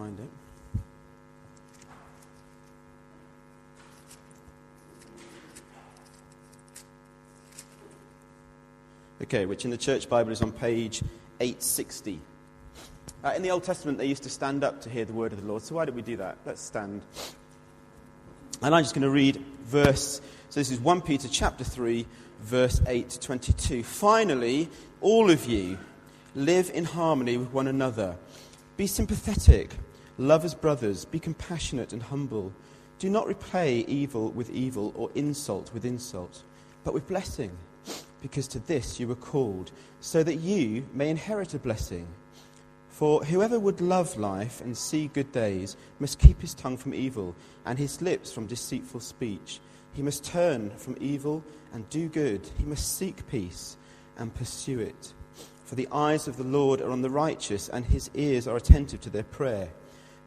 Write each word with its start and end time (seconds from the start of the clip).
find 0.00 0.18
it. 0.18 0.30
Okay, 9.22 9.44
which 9.44 9.66
in 9.66 9.70
the 9.70 9.76
church 9.76 10.08
Bible 10.08 10.32
is 10.32 10.40
on 10.40 10.52
page 10.52 11.02
860. 11.38 12.18
Uh, 13.22 13.32
in 13.36 13.42
the 13.42 13.50
Old 13.50 13.62
Testament, 13.62 13.98
they 13.98 14.06
used 14.06 14.22
to 14.22 14.30
stand 14.30 14.64
up 14.64 14.80
to 14.80 14.88
hear 14.88 15.04
the 15.04 15.12
word 15.12 15.34
of 15.34 15.42
the 15.42 15.46
Lord. 15.46 15.60
So 15.60 15.74
why 15.74 15.84
don't 15.84 15.94
we 15.94 16.00
do 16.00 16.16
that? 16.16 16.38
Let's 16.46 16.62
stand. 16.62 17.02
And 18.62 18.74
I'm 18.74 18.82
just 18.82 18.94
going 18.94 19.02
to 19.02 19.10
read 19.10 19.36
verse. 19.64 20.22
So 20.48 20.60
this 20.60 20.70
is 20.70 20.80
1 20.80 21.02
Peter 21.02 21.28
chapter 21.28 21.62
3, 21.62 22.06
verse 22.40 22.80
8 22.86 23.10
to 23.10 23.20
22. 23.20 23.82
Finally, 23.82 24.70
all 25.02 25.30
of 25.30 25.44
you 25.44 25.76
live 26.34 26.70
in 26.72 26.86
harmony 26.86 27.36
with 27.36 27.52
one 27.52 27.66
another. 27.66 28.16
Be 28.78 28.86
sympathetic, 28.86 29.74
love 30.20 30.44
as 30.44 30.54
brothers, 30.54 31.06
be 31.06 31.18
compassionate 31.18 31.94
and 31.94 32.02
humble. 32.02 32.52
Do 32.98 33.08
not 33.08 33.26
repay 33.26 33.78
evil 33.88 34.30
with 34.32 34.50
evil 34.50 34.92
or 34.94 35.10
insult 35.14 35.72
with 35.72 35.86
insult, 35.86 36.42
but 36.84 36.92
with 36.92 37.08
blessing, 37.08 37.50
because 38.20 38.46
to 38.48 38.58
this 38.58 39.00
you 39.00 39.08
were 39.08 39.14
called, 39.14 39.72
so 40.00 40.22
that 40.22 40.36
you 40.36 40.86
may 40.92 41.08
inherit 41.08 41.54
a 41.54 41.58
blessing. 41.58 42.06
For 42.90 43.24
whoever 43.24 43.58
would 43.58 43.80
love 43.80 44.18
life 44.18 44.60
and 44.60 44.76
see 44.76 45.06
good 45.08 45.32
days 45.32 45.78
must 46.00 46.18
keep 46.18 46.38
his 46.42 46.52
tongue 46.52 46.76
from 46.76 46.92
evil 46.92 47.34
and 47.64 47.78
his 47.78 48.02
lips 48.02 48.30
from 48.30 48.46
deceitful 48.46 49.00
speech. 49.00 49.58
He 49.94 50.02
must 50.02 50.22
turn 50.22 50.68
from 50.76 50.98
evil 51.00 51.42
and 51.72 51.88
do 51.88 52.10
good. 52.10 52.46
He 52.58 52.64
must 52.64 52.98
seek 52.98 53.26
peace 53.28 53.78
and 54.18 54.34
pursue 54.34 54.80
it. 54.80 55.14
For 55.64 55.76
the 55.76 55.88
eyes 55.90 56.28
of 56.28 56.36
the 56.36 56.44
Lord 56.44 56.82
are 56.82 56.90
on 56.90 57.00
the 57.00 57.08
righteous, 57.08 57.70
and 57.70 57.86
his 57.86 58.10
ears 58.12 58.46
are 58.46 58.56
attentive 58.56 59.00
to 59.02 59.10
their 59.10 59.22
prayer. 59.22 59.70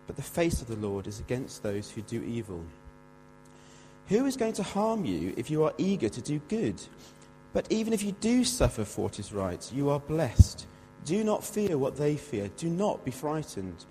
But 0.08 0.16
the 0.16 0.22
face 0.22 0.62
of 0.62 0.68
the 0.68 0.76
Lord 0.76 1.08
is 1.08 1.20
against 1.20 1.64
those 1.64 1.90
who 1.90 2.02
do 2.02 2.22
evil. 2.24 2.64
Who 4.10 4.26
is 4.26 4.36
going 4.36 4.54
to 4.54 4.64
harm 4.64 5.06
you 5.06 5.34
if 5.38 5.50
you 5.50 5.64
are 5.64 5.74
eager 5.78 6.10
to 6.10 6.22
do 6.22 6.40
good? 6.50 6.82
But 7.54 7.72
even 7.72 7.94
if 7.94 8.04
you 8.04 8.12
do 8.14 8.44
suffer 8.44 8.84
for 8.84 9.04
what 9.04 9.20
is 9.20 9.32
right, 9.32 9.72
you 9.74 9.90
are 9.90 10.00
blessed. 10.00 10.68
Do 11.06 11.24
not 11.24 11.44
fear 11.44 11.78
what 11.78 11.96
they 11.96 12.16
fear. 12.16 12.50
Do 12.58 12.68
not 12.68 13.06
be 13.06 13.12
frightened. 13.12 13.86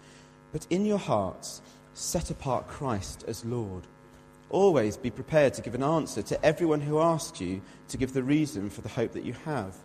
But 0.52 0.66
in 0.68 0.84
your 0.84 0.98
hearts, 0.98 1.62
set 1.94 2.30
apart 2.30 2.68
Christ 2.68 3.24
as 3.26 3.44
Lord. 3.44 3.86
Always 4.50 4.96
be 4.96 5.10
prepared 5.10 5.54
to 5.54 5.62
give 5.62 5.74
an 5.74 5.82
answer 5.82 6.20
to 6.22 6.44
everyone 6.44 6.80
who 6.80 7.00
asks 7.00 7.40
you 7.40 7.62
to 7.88 7.96
give 7.96 8.12
the 8.12 8.22
reason 8.22 8.68
for 8.68 8.82
the 8.82 8.88
hope 8.88 9.12
that 9.12 9.24
you 9.24 9.32
have. 9.44 9.76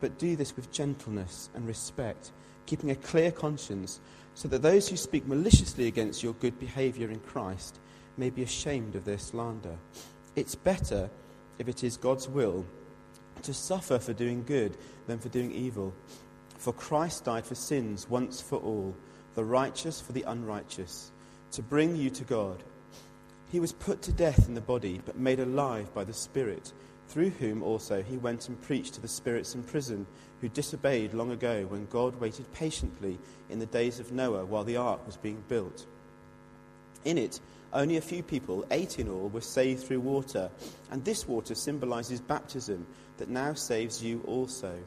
But 0.00 0.18
do 0.18 0.36
this 0.36 0.56
with 0.56 0.72
gentleness 0.72 1.50
and 1.54 1.66
respect, 1.66 2.32
keeping 2.66 2.90
a 2.90 2.96
clear 2.96 3.30
conscience, 3.30 4.00
so 4.34 4.48
that 4.48 4.62
those 4.62 4.88
who 4.88 4.96
speak 4.96 5.26
maliciously 5.26 5.86
against 5.86 6.22
your 6.22 6.32
good 6.34 6.58
behavior 6.58 7.10
in 7.10 7.20
Christ 7.20 7.78
may 8.16 8.30
be 8.30 8.42
ashamed 8.42 8.96
of 8.96 9.04
their 9.04 9.18
slander. 9.18 9.76
It's 10.36 10.54
better, 10.54 11.08
if 11.58 11.68
it 11.68 11.84
is 11.84 11.96
God's 11.96 12.28
will, 12.28 12.64
to 13.42 13.54
suffer 13.54 13.98
for 13.98 14.12
doing 14.12 14.44
good 14.44 14.76
than 15.06 15.18
for 15.18 15.28
doing 15.28 15.52
evil. 15.52 15.94
For 16.58 16.72
Christ 16.72 17.24
died 17.24 17.46
for 17.46 17.54
sins 17.54 18.08
once 18.08 18.40
for 18.40 18.56
all, 18.56 18.96
the 19.34 19.44
righteous 19.44 20.00
for 20.00 20.12
the 20.12 20.24
unrighteous, 20.26 21.10
to 21.52 21.62
bring 21.62 21.94
you 21.94 22.10
to 22.10 22.24
God. 22.24 22.62
He 23.52 23.60
was 23.60 23.72
put 23.72 24.02
to 24.02 24.12
death 24.12 24.48
in 24.48 24.54
the 24.54 24.60
body, 24.60 25.00
but 25.04 25.18
made 25.18 25.38
alive 25.40 25.92
by 25.94 26.04
the 26.04 26.12
Spirit, 26.12 26.72
through 27.08 27.30
whom 27.30 27.62
also 27.62 28.02
he 28.02 28.16
went 28.16 28.48
and 28.48 28.60
preached 28.62 28.94
to 28.94 29.00
the 29.00 29.08
spirits 29.08 29.54
in 29.54 29.62
prison, 29.62 30.06
who 30.40 30.48
disobeyed 30.48 31.14
long 31.14 31.30
ago 31.30 31.64
when 31.68 31.86
God 31.86 32.20
waited 32.20 32.52
patiently 32.52 33.18
in 33.48 33.58
the 33.58 33.66
days 33.66 34.00
of 34.00 34.12
Noah 34.12 34.44
while 34.44 34.64
the 34.64 34.76
ark 34.76 35.04
was 35.06 35.16
being 35.16 35.42
built. 35.48 35.86
In 37.04 37.18
it, 37.18 37.40
only 37.72 37.96
a 37.96 38.02
few 38.02 38.22
people, 38.22 38.64
eight 38.70 38.98
in 38.98 39.08
all, 39.08 39.28
were 39.28 39.40
saved 39.40 39.84
through 39.84 40.00
water, 40.00 40.50
and 40.90 41.04
this 41.04 41.26
water 41.26 41.54
symbolizes 41.54 42.20
baptism 42.20 42.86
that 43.18 43.28
now 43.28 43.52
saves 43.52 44.02
you 44.02 44.22
also 44.26 44.78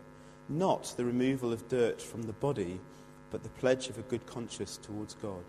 not 0.50 0.94
the 0.96 1.06
removal 1.06 1.52
of 1.52 1.68
dirt 1.68 2.02
from 2.02 2.24
the 2.24 2.34
body, 2.34 2.80
but 3.32 3.44
the 3.44 3.50
pledge 3.50 3.90
of 3.90 3.98
a 3.98 4.04
good 4.04 4.26
conscience 4.26 4.78
towards 4.78 5.16
God. 5.16 5.44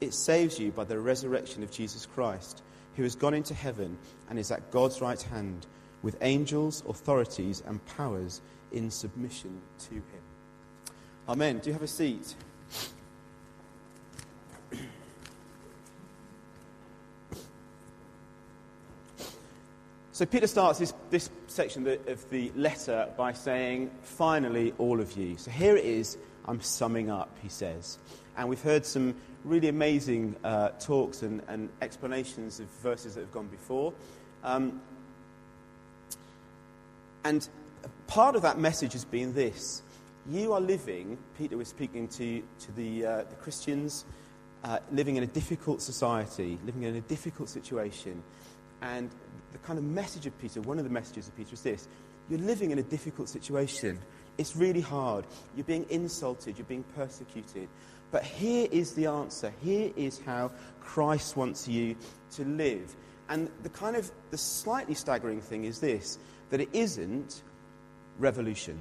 It 0.00 0.14
saves 0.14 0.58
you 0.58 0.70
by 0.70 0.84
the 0.84 0.98
resurrection 0.98 1.62
of 1.62 1.72
Jesus 1.72 2.06
Christ, 2.06 2.62
who 2.98 3.04
has 3.04 3.14
gone 3.14 3.32
into 3.32 3.54
heaven 3.54 3.96
and 4.28 4.40
is 4.40 4.50
at 4.50 4.72
God's 4.72 5.00
right 5.00 5.22
hand, 5.22 5.68
with 6.02 6.16
angels, 6.20 6.82
authorities, 6.88 7.62
and 7.64 7.84
powers 7.86 8.40
in 8.72 8.90
submission 8.90 9.60
to 9.78 9.94
him. 9.94 10.02
Amen. 11.28 11.60
Do 11.60 11.70
you 11.70 11.74
have 11.74 11.82
a 11.82 11.86
seat? 11.86 12.34
So 20.10 20.26
Peter 20.26 20.48
starts 20.48 20.80
this, 20.80 20.92
this 21.10 21.30
section 21.46 21.86
of 21.86 22.28
the 22.30 22.50
letter 22.56 23.08
by 23.16 23.32
saying, 23.32 23.92
finally, 24.02 24.74
all 24.78 25.00
of 25.00 25.16
you. 25.16 25.36
So 25.36 25.52
here 25.52 25.76
it 25.76 25.84
is, 25.84 26.18
I'm 26.48 26.62
summing 26.62 27.10
up, 27.10 27.36
he 27.42 27.48
says. 27.48 27.98
And 28.36 28.48
we've 28.48 28.62
heard 28.62 28.86
some 28.86 29.14
really 29.44 29.68
amazing 29.68 30.34
uh, 30.42 30.70
talks 30.80 31.22
and, 31.22 31.42
and, 31.46 31.68
explanations 31.82 32.58
of 32.58 32.66
verses 32.82 33.14
that 33.14 33.20
have 33.20 33.32
gone 33.32 33.48
before. 33.48 33.92
Um, 34.42 34.80
and 37.24 37.46
part 38.06 38.34
of 38.34 38.42
that 38.42 38.58
message 38.58 38.94
has 38.94 39.04
been 39.04 39.34
this. 39.34 39.82
You 40.28 40.54
are 40.54 40.60
living, 40.60 41.18
Peter 41.36 41.56
was 41.56 41.68
speaking 41.68 42.08
to, 42.08 42.42
to 42.60 42.72
the, 42.72 43.04
uh, 43.04 43.16
the 43.24 43.36
Christians, 43.36 44.04
uh, 44.64 44.78
living 44.90 45.16
in 45.16 45.22
a 45.22 45.26
difficult 45.26 45.82
society, 45.82 46.58
living 46.64 46.82
in 46.84 46.96
a 46.96 47.00
difficult 47.02 47.48
situation. 47.48 48.22
And 48.80 49.10
the 49.52 49.58
kind 49.58 49.78
of 49.78 49.84
message 49.84 50.26
of 50.26 50.38
Peter, 50.40 50.60
one 50.62 50.78
of 50.78 50.84
the 50.84 50.90
messages 50.90 51.28
of 51.28 51.36
Peter 51.36 51.54
is 51.54 51.62
this 51.62 51.88
you're 52.28 52.40
living 52.40 52.70
in 52.70 52.78
a 52.78 52.82
difficult 52.82 53.28
situation. 53.28 53.98
It's 54.38 54.56
really 54.56 54.80
hard. 54.80 55.24
You're 55.56 55.64
being 55.64 55.86
insulted, 55.90 56.56
you're 56.56 56.64
being 56.64 56.84
persecuted. 56.94 57.68
But 58.10 58.24
here 58.24 58.68
is 58.70 58.94
the 58.94 59.06
answer. 59.06 59.52
Here 59.62 59.90
is 59.96 60.20
how 60.24 60.50
Christ 60.80 61.36
wants 61.36 61.68
you 61.68 61.96
to 62.32 62.44
live. 62.44 62.94
And 63.28 63.50
the 63.62 63.68
kind 63.68 63.96
of 63.96 64.10
the 64.30 64.38
slightly 64.38 64.94
staggering 64.94 65.40
thing 65.40 65.64
is 65.64 65.80
this 65.80 66.18
that 66.50 66.60
it 66.60 66.70
isn't 66.72 67.42
revolution. 68.18 68.78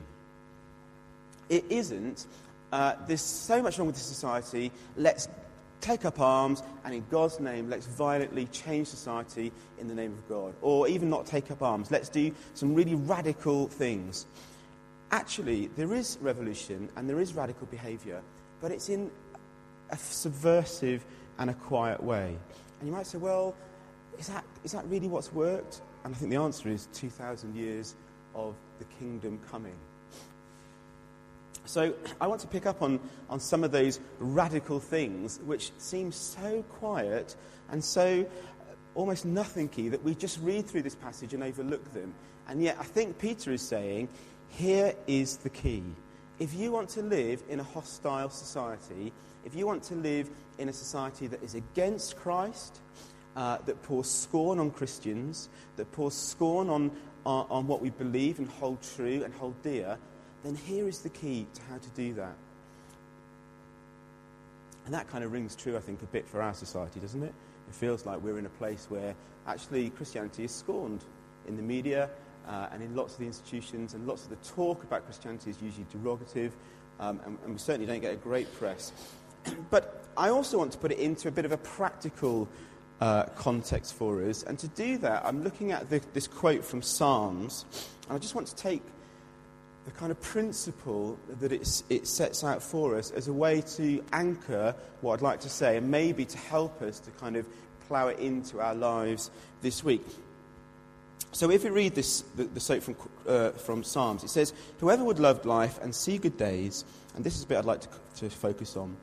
It 1.50 1.66
isn't, 1.70 2.26
uh, 2.72 2.96
there's 3.08 3.22
so 3.22 3.62
much 3.62 3.78
wrong 3.78 3.88
with 3.88 3.96
this 3.96 4.06
society, 4.06 4.72
let's 4.96 5.28
take 5.82 6.06
up 6.06 6.20
arms 6.20 6.64
and 6.86 6.94
in 6.94 7.06
God's 7.10 7.40
name, 7.40 7.70
let's 7.70 7.86
violently 7.86 8.46
change 8.48 8.88
society 8.88 9.52
in 9.80 9.88
the 9.88 9.96
name 9.96 10.12
of 10.12 10.30
God. 10.30 10.54
Or 10.62 10.88
even 10.88 11.10
not 11.10 11.26
take 11.26 11.52
up 11.52 11.62
arms. 11.62 11.92
Let's 11.92 12.10
do 12.10 12.32
some 12.54 12.74
really 12.74 12.96
radical 12.96 13.68
things. 13.68 14.26
Actually, 15.12 15.68
there 15.76 15.94
is 15.94 16.18
revolution 16.22 16.90
and 16.96 17.10
there 17.10 17.20
is 17.20 17.34
radical 17.34 17.68
behavior, 17.68 18.22
but 18.62 18.72
it's 18.72 18.90
in 18.90 19.10
a 19.90 19.98
subversive 19.98 21.06
and 21.40 21.50
a 21.50 21.54
quiet 21.54 22.02
way. 22.04 22.38
And 22.80 22.90
you 22.90 22.94
might 22.94 23.08
say, 23.08 23.18
well, 23.18 23.56
is 24.20 24.28
that, 24.28 24.44
is 24.64 24.72
that 24.74 24.86
really 24.88 25.08
what's 25.08 25.32
worked? 25.32 25.82
And 26.04 26.14
I 26.14 26.18
think 26.18 26.32
the 26.32 26.38
answer 26.38 26.70
is 26.70 26.88
2,000 26.94 27.56
years 27.56 27.96
of 28.36 28.56
the 28.80 28.86
kingdom 29.00 29.40
coming. 29.50 29.76
So 31.66 31.94
I 32.22 32.28
want 32.28 32.42
to 32.42 32.48
pick 32.48 32.66
up 32.66 32.82
on, 32.82 33.00
on 33.30 33.40
some 33.40 33.64
of 33.64 33.72
those 33.72 34.00
radical 34.20 34.80
things 34.80 35.40
which 35.46 35.72
seem 35.78 36.12
so 36.12 36.64
quiet 36.64 37.36
and 37.70 37.84
so 37.84 38.26
uh, 38.26 38.74
almost 38.96 39.26
nothing 39.26 39.68
key 39.68 39.90
that 39.90 40.02
we 40.02 40.16
just 40.16 40.40
read 40.42 40.66
through 40.66 40.84
this 40.84 40.96
passage 40.96 41.34
and 41.34 41.44
overlook 41.44 41.94
them. 41.94 42.14
And 42.48 42.62
yet 42.62 42.78
I 42.80 42.84
think 42.84 43.20
Peter 43.20 43.52
is 43.52 43.62
saying, 43.62 44.08
here 44.50 44.94
is 45.08 45.38
the 45.38 45.50
key. 45.50 45.84
If 46.40 46.54
you 46.54 46.72
want 46.72 46.90
to 46.90 47.02
live 47.02 47.44
in 47.50 47.60
a 47.60 47.64
hostile 47.64 48.30
society, 48.30 49.12
if 49.46 49.56
you 49.56 49.66
want 49.66 49.84
to 49.84 49.96
live 49.96 50.30
in 50.58 50.70
a 50.70 50.74
society 50.74 51.28
that 51.28 51.44
is 51.44 51.56
against 51.56 52.16
Christ, 52.18 52.80
uh, 53.36 53.60
that 53.66 53.82
pours 53.84 54.10
scorn 54.10 54.60
on 54.60 54.72
Christians, 54.72 55.50
that 55.76 55.92
pours 55.92 56.16
scorn 56.16 56.70
on, 56.70 56.92
on, 57.26 57.46
on 57.50 57.68
what 57.68 57.82
we 57.82 57.92
believe 57.92 58.40
and 58.40 58.48
hold 58.48 58.80
true 58.96 59.24
and 59.24 59.34
hold 59.36 59.62
dear, 59.62 59.98
then 60.44 60.56
here 60.56 60.88
is 60.88 61.00
the 61.00 61.10
key 61.10 61.46
to 61.54 61.62
how 61.70 61.78
to 61.78 61.90
do 61.90 62.14
that. 62.14 62.36
And 64.86 64.94
that 64.94 65.10
kind 65.10 65.24
of 65.24 65.34
rings 65.34 65.56
true, 65.56 65.76
I 65.76 65.82
think, 65.82 66.02
a 66.02 66.06
bit 66.06 66.28
for 66.28 66.42
our 66.42 66.54
society, 66.54 67.00
doesn't 67.00 67.22
it? 67.22 67.34
It 67.68 67.76
feels 67.76 68.06
like 68.06 68.22
we're 68.22 68.40
in 68.40 68.46
a 68.46 68.50
place 68.50 68.88
where 68.90 69.14
actually 69.46 69.90
Christianity 69.90 70.46
is 70.46 70.52
scorned 70.52 71.04
in 71.48 71.58
the 71.58 71.64
media 71.64 72.10
uh, 72.48 72.70
and 72.72 72.82
in 72.82 72.96
lots 72.96 73.14
of 73.14 73.20
the 73.20 73.26
institutions, 73.26 73.94
and 73.94 74.08
lots 74.08 74.24
of 74.24 74.30
the 74.30 74.36
talk 74.38 74.84
about 74.84 75.06
Christianity 75.06 75.50
is 75.50 75.62
usually 75.62 75.86
derogative, 75.94 76.52
um, 77.00 77.20
and, 77.26 77.38
and 77.44 77.54
we 77.54 77.60
certainly 77.60 77.86
don't 77.86 78.00
get 78.00 78.14
a 78.14 78.18
great 78.18 78.52
press. 78.56 78.92
but 79.70 80.04
I 80.16 80.30
also 80.30 80.58
want 80.58 80.72
to 80.72 80.78
put 80.78 80.92
it 80.92 81.00
into 81.00 81.28
a 81.28 81.32
bit 81.32 81.46
of 81.46 81.52
a 81.52 81.58
practical 81.58 82.48
uh, 83.02 83.24
context 83.36 83.94
for 83.94 84.24
us, 84.24 84.44
and 84.44 84.58
to 84.60 84.68
do 84.70 84.98
that, 85.00 85.26
I'm 85.26 85.44
looking 85.44 85.72
at 85.72 85.90
the, 85.90 86.02
this 86.14 86.28
quote 86.28 86.64
from 86.64 86.82
Psalms, 86.82 87.66
and 88.08 88.16
I 88.16 88.20
just 88.20 88.36
want 88.36 88.48
to 88.48 88.56
take 88.56 88.82
the 89.88 89.92
kind 89.92 90.12
of 90.12 90.20
principle 90.22 91.18
that 91.40 91.54
it 91.54 92.08
sets 92.08 92.44
out 92.44 92.62
for 92.62 92.98
us 92.98 93.12
as 93.12 93.30
a 93.30 93.34
way 93.34 93.62
to 93.62 94.04
anchor 94.12 94.76
what 95.00 95.14
I'd 95.14 95.22
like 95.22 95.40
to 95.42 95.50
say 95.50 95.78
and 95.78 95.90
maybe 95.90 96.26
to 96.26 96.38
help 96.38 96.82
us 96.82 97.00
to 97.00 97.12
kind 97.12 97.38
of 97.38 97.48
plough 97.88 98.10
it 98.10 98.20
into 98.20 98.60
our 98.60 98.76
lives 98.76 99.32
this 99.62 99.86
week. 99.86 100.06
So 101.32 101.52
if 101.52 101.64
we 101.64 101.70
read 101.70 101.94
this, 101.94 102.22
the, 102.36 102.46
the 102.46 102.60
soap 102.60 102.84
from, 102.84 102.96
uh, 103.28 103.52
from 103.52 103.84
Psalms, 103.84 104.24
it 104.24 104.30
says, 104.30 104.54
Whoever 104.80 105.04
would 105.04 105.20
love 105.20 105.46
life 105.46 105.80
and 105.82 105.94
see 105.94 106.18
good 106.18 106.38
days, 106.38 106.86
and 107.16 107.24
this 107.24 107.36
is 107.36 107.44
a 107.44 107.48
bit 107.48 107.58
I'd 107.58 107.66
like 107.66 107.82
to, 107.82 107.90
to 108.22 108.30
focus 108.30 108.78
on, 108.78 108.96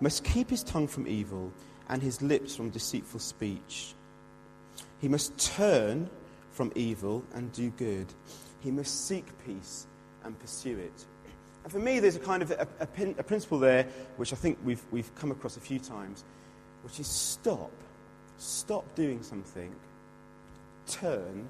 must 0.00 0.24
keep 0.24 0.50
his 0.50 0.62
tongue 0.62 0.86
from 0.86 1.06
evil 1.06 1.52
and 1.88 2.02
his 2.02 2.22
lips 2.22 2.54
from 2.54 2.70
deceitful 2.70 3.20
speech. 3.20 3.94
He 5.00 5.08
must 5.08 5.36
turn 5.38 6.08
from 6.52 6.72
evil 6.74 7.24
and 7.34 7.52
do 7.52 7.70
good. 7.70 8.06
He 8.60 8.70
must 8.70 9.06
seek 9.08 9.24
peace 9.46 9.86
and 10.24 10.38
pursue 10.38 10.78
it. 10.78 11.06
And 11.64 11.72
for 11.72 11.78
me, 11.78 12.00
there's 12.00 12.16
a 12.16 12.20
kind 12.20 12.42
of 12.42 12.50
a, 12.50 12.66
a, 12.80 12.84
a, 13.18 13.22
principle 13.22 13.58
there 13.58 13.86
which 14.16 14.32
I 14.32 14.36
think 14.36 14.58
we've, 14.64 14.82
we've 14.90 15.14
come 15.14 15.30
across 15.30 15.56
a 15.56 15.60
few 15.60 15.78
times, 15.78 16.24
which 16.82 17.00
is 17.00 17.06
stop. 17.06 17.72
Stop 18.38 18.94
doing 18.94 19.22
something, 19.22 19.74
turn, 20.86 21.48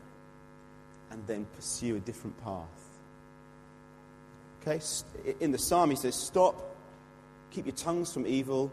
and 1.10 1.26
then 1.26 1.46
pursue 1.56 1.96
a 1.96 2.00
different 2.00 2.42
path. 2.44 2.66
Okay? 4.60 4.80
In 5.40 5.52
the 5.52 5.58
psalm, 5.58 5.90
he 5.90 5.96
says, 5.96 6.14
Stop, 6.14 6.76
keep 7.50 7.66
your 7.66 7.74
tongues 7.74 8.12
from 8.12 8.26
evil 8.26 8.70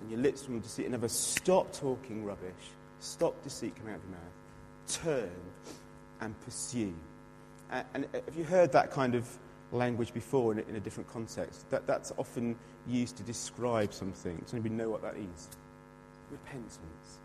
and 0.00 0.10
your 0.10 0.20
lips 0.20 0.44
from 0.44 0.60
deceit. 0.60 0.90
Words, 0.90 1.18
stop 1.18 1.72
talking 1.72 2.24
rubbish. 2.24 2.52
Stop 3.00 3.42
deceit 3.42 3.74
coming 3.76 3.94
out 3.94 3.98
of 3.98 4.04
your 4.04 4.12
mouth. 4.12 5.00
Turn 5.02 5.30
and 6.20 6.38
pursue. 6.42 6.94
And 7.70 8.04
uh, 8.04 8.18
have 8.24 8.36
you 8.36 8.44
heard 8.44 8.72
that 8.72 8.90
kind 8.90 9.14
of 9.14 9.26
language 9.72 10.12
before 10.12 10.52
in 10.52 10.58
a, 10.58 10.62
in 10.62 10.76
a 10.76 10.80
different 10.80 11.08
context? 11.08 11.68
That, 11.70 11.86
that's 11.86 12.12
often 12.16 12.56
used 12.86 13.16
to 13.16 13.22
describe 13.22 13.92
something. 13.92 14.36
Does 14.38 14.52
anybody 14.52 14.74
know 14.74 14.90
what 14.90 15.02
that 15.02 15.16
is? 15.16 15.48
Repentance. 16.30 17.20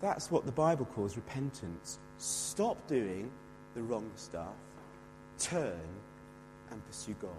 That's 0.00 0.30
what 0.30 0.46
the 0.46 0.52
Bible 0.52 0.86
calls 0.86 1.16
repentance. 1.16 1.98
Stop 2.18 2.86
doing 2.86 3.30
the 3.74 3.82
wrong 3.82 4.10
stuff, 4.16 4.54
turn 5.38 5.80
and 6.70 6.86
pursue 6.86 7.14
God. 7.20 7.30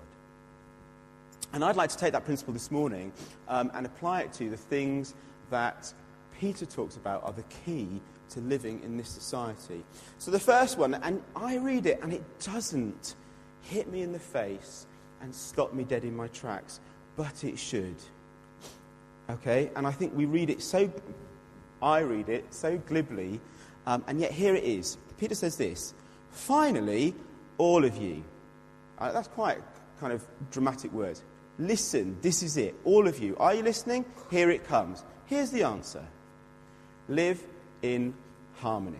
And 1.53 1.63
I'd 1.63 1.75
like 1.75 1.89
to 1.89 1.97
take 1.97 2.13
that 2.13 2.25
principle 2.25 2.53
this 2.53 2.71
morning 2.71 3.11
um, 3.47 3.71
and 3.73 3.85
apply 3.85 4.21
it 4.21 4.33
to 4.33 4.49
the 4.49 4.57
things 4.57 5.15
that 5.49 5.93
Peter 6.39 6.65
talks 6.65 6.95
about 6.95 7.23
are 7.23 7.33
the 7.33 7.43
key 7.65 8.01
to 8.29 8.39
living 8.39 8.81
in 8.83 8.97
this 8.97 9.09
society. 9.09 9.83
So 10.17 10.31
the 10.31 10.39
first 10.39 10.77
one, 10.77 10.93
and 10.93 11.21
I 11.35 11.57
read 11.57 11.85
it 11.85 11.99
and 12.01 12.13
it 12.13 12.23
doesn't 12.39 13.15
hit 13.61 13.91
me 13.91 14.01
in 14.01 14.11
the 14.11 14.19
face 14.19 14.87
and 15.21 15.33
stop 15.35 15.73
me 15.73 15.83
dead 15.83 16.03
in 16.03 16.15
my 16.15 16.27
tracks, 16.27 16.79
but 17.15 17.43
it 17.43 17.59
should. 17.59 17.95
Okay? 19.29 19.69
And 19.75 19.85
I 19.85 19.91
think 19.91 20.15
we 20.15 20.25
read 20.25 20.49
it 20.49 20.61
so, 20.61 20.91
I 21.81 21.99
read 21.99 22.29
it 22.29 22.45
so 22.53 22.77
glibly, 22.77 23.39
um, 23.85 24.03
and 24.07 24.19
yet 24.19 24.31
here 24.31 24.55
it 24.55 24.63
is. 24.63 24.97
Peter 25.19 25.35
says 25.35 25.57
this 25.57 25.93
Finally, 26.31 27.13
all 27.57 27.85
of 27.85 27.97
you. 27.97 28.23
Uh, 28.97 29.11
that's 29.11 29.27
quite 29.27 29.59
kind 29.99 30.13
of 30.13 30.25
dramatic 30.51 30.91
words. 30.91 31.23
Listen, 31.59 32.17
this 32.21 32.41
is 32.41 32.57
it. 32.57 32.75
All 32.83 33.07
of 33.07 33.19
you. 33.19 33.35
Are 33.37 33.53
you 33.53 33.63
listening? 33.63 34.05
Here 34.29 34.49
it 34.49 34.65
comes. 34.65 35.03
Here's 35.25 35.51
the 35.51 35.63
answer 35.63 36.05
live 37.07 37.41
in 37.81 38.13
harmony. 38.55 38.99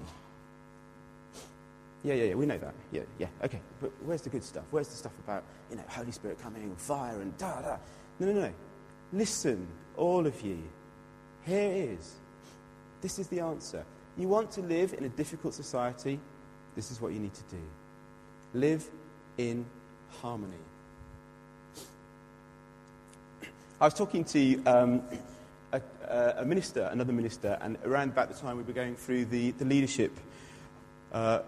Yeah, 2.03 2.15
yeah, 2.15 2.23
yeah, 2.25 2.33
we 2.35 2.45
know 2.45 2.57
that. 2.57 2.73
Yeah, 2.91 3.01
yeah, 3.19 3.27
okay. 3.43 3.61
But 3.79 3.91
where's 4.03 4.21
the 4.21 4.29
good 4.29 4.43
stuff? 4.43 4.63
Where's 4.71 4.87
the 4.87 4.95
stuff 4.95 5.13
about, 5.23 5.43
you 5.69 5.75
know, 5.75 5.83
Holy 5.87 6.11
Spirit 6.11 6.41
coming 6.41 6.75
fire 6.75 7.21
and 7.21 7.37
da 7.37 7.61
da? 7.61 7.77
No, 8.19 8.31
no, 8.31 8.41
no. 8.41 8.53
Listen, 9.13 9.67
all 9.97 10.25
of 10.25 10.41
you. 10.41 10.63
Here 11.45 11.71
it 11.71 11.77
is. 11.99 12.15
This 13.01 13.19
is 13.19 13.27
the 13.27 13.39
answer. 13.39 13.85
You 14.17 14.27
want 14.27 14.51
to 14.51 14.61
live 14.61 14.93
in 14.93 15.05
a 15.05 15.09
difficult 15.09 15.53
society? 15.53 16.19
This 16.81 16.89
is 16.89 16.99
what 16.99 17.13
you 17.13 17.19
need 17.19 17.35
to 17.35 17.43
do. 17.43 17.61
Live 18.55 18.89
in 19.37 19.67
harmony. 20.19 20.55
I 23.79 23.85
was 23.85 23.93
talking 23.93 24.23
to 24.25 24.63
um, 24.63 25.03
a, 25.73 25.79
a, 26.39 26.43
minister, 26.43 26.89
another 26.91 27.13
minister, 27.13 27.59
and 27.61 27.77
around 27.85 28.09
about 28.09 28.29
the 28.29 28.33
time 28.33 28.57
we 28.57 28.63
were 28.63 28.73
going 28.73 28.95
through 28.95 29.25
the, 29.25 29.51
the 29.51 29.65
leadership 29.65 30.11
uh, 31.13 31.41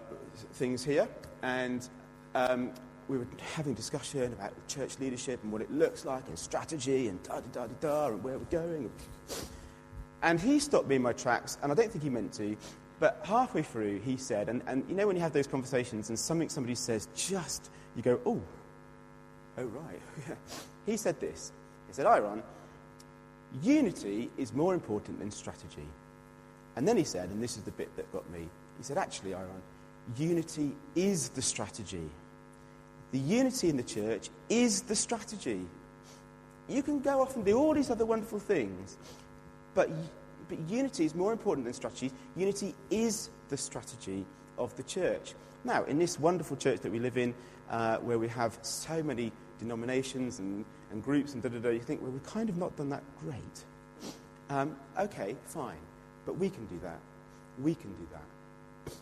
things 0.53 0.85
here, 0.85 1.07
and 1.41 1.89
um, 2.35 2.71
we 3.07 3.17
were 3.17 3.25
having 3.55 3.73
discussion 3.73 4.31
about 4.33 4.53
church 4.67 4.99
leadership 4.99 5.41
and 5.41 5.51
what 5.51 5.63
it 5.63 5.71
looks 5.71 6.05
like 6.05 6.27
and 6.27 6.37
strategy 6.37 7.07
and 7.07 7.23
da 7.23 7.39
da 7.39 7.47
da 7.51 7.65
da 7.65 7.73
da 7.81 8.07
and 8.09 8.23
where 8.23 8.37
we're 8.37 8.45
going. 8.45 8.91
And 10.21 10.39
he 10.39 10.59
stopped 10.59 10.87
me 10.87 10.97
in 10.97 11.01
my 11.01 11.13
tracks, 11.13 11.57
and 11.63 11.71
I 11.71 11.75
don't 11.75 11.91
think 11.91 12.03
he 12.03 12.11
meant 12.11 12.33
to. 12.33 12.55
But 13.03 13.19
halfway 13.25 13.63
through, 13.63 13.99
he 13.99 14.15
said, 14.15 14.47
and, 14.47 14.61
and 14.65 14.85
you 14.87 14.95
know 14.95 15.07
when 15.07 15.17
you 15.17 15.21
have 15.21 15.33
those 15.33 15.45
conversations 15.45 16.07
and 16.07 16.17
something 16.17 16.47
somebody 16.47 16.73
says 16.73 17.09
just, 17.13 17.69
you 17.97 18.01
go, 18.01 18.17
oh, 18.25 18.41
oh 19.57 19.63
right. 19.65 20.01
he 20.85 20.95
said 20.95 21.19
this. 21.19 21.51
He 21.87 21.93
said, 21.93 22.05
Iron, 22.05 22.41
unity 23.61 24.29
is 24.37 24.53
more 24.53 24.73
important 24.73 25.19
than 25.19 25.31
strategy. 25.31 25.85
And 26.77 26.87
then 26.87 26.95
he 26.95 27.03
said, 27.03 27.29
and 27.29 27.43
this 27.43 27.57
is 27.57 27.63
the 27.63 27.71
bit 27.71 27.93
that 27.97 28.09
got 28.13 28.23
me, 28.29 28.47
he 28.77 28.83
said, 28.85 28.97
actually, 28.97 29.33
Iron, 29.33 29.61
unity 30.17 30.71
is 30.95 31.27
the 31.27 31.41
strategy. 31.41 32.09
The 33.11 33.19
unity 33.19 33.67
in 33.67 33.75
the 33.75 33.83
church 33.83 34.29
is 34.47 34.81
the 34.83 34.95
strategy. 34.95 35.59
You 36.69 36.81
can 36.81 37.01
go 37.01 37.21
off 37.21 37.35
and 37.35 37.43
do 37.43 37.57
all 37.57 37.73
these 37.73 37.89
other 37.89 38.05
wonderful 38.05 38.39
things, 38.39 38.95
but 39.75 39.89
but 40.53 40.69
unity 40.69 41.03
is 41.05 41.15
more 41.15 41.31
important 41.31 41.65
than 41.65 41.73
strategy. 41.73 42.11
Unity 42.35 42.75
is 42.91 43.29
the 43.49 43.57
strategy 43.57 44.23
of 44.59 44.75
the 44.75 44.83
church. 44.83 45.33
Now, 45.63 45.83
in 45.85 45.97
this 45.97 46.19
wonderful 46.19 46.57
church 46.57 46.81
that 46.81 46.91
we 46.91 46.99
live 46.99 47.17
in, 47.17 47.33
uh, 47.71 47.97
where 47.97 48.19
we 48.19 48.27
have 48.27 48.59
so 48.61 49.01
many 49.01 49.31
denominations 49.57 50.37
and, 50.37 50.63
and 50.91 51.03
groups 51.03 51.33
and 51.33 51.41
da 51.41 51.49
da 51.49 51.57
da, 51.57 51.69
you 51.69 51.79
think, 51.79 52.01
well, 52.01 52.11
we've 52.11 52.25
kind 52.25 52.49
of 52.49 52.57
not 52.57 52.75
done 52.75 52.89
that 52.89 53.01
great. 53.19 53.65
Um, 54.49 54.75
okay, 54.99 55.35
fine. 55.45 55.77
But 56.25 56.37
we 56.37 56.49
can 56.49 56.65
do 56.67 56.79
that. 56.83 56.99
We 57.59 57.73
can 57.73 57.91
do 57.93 58.07
that. 58.11 58.93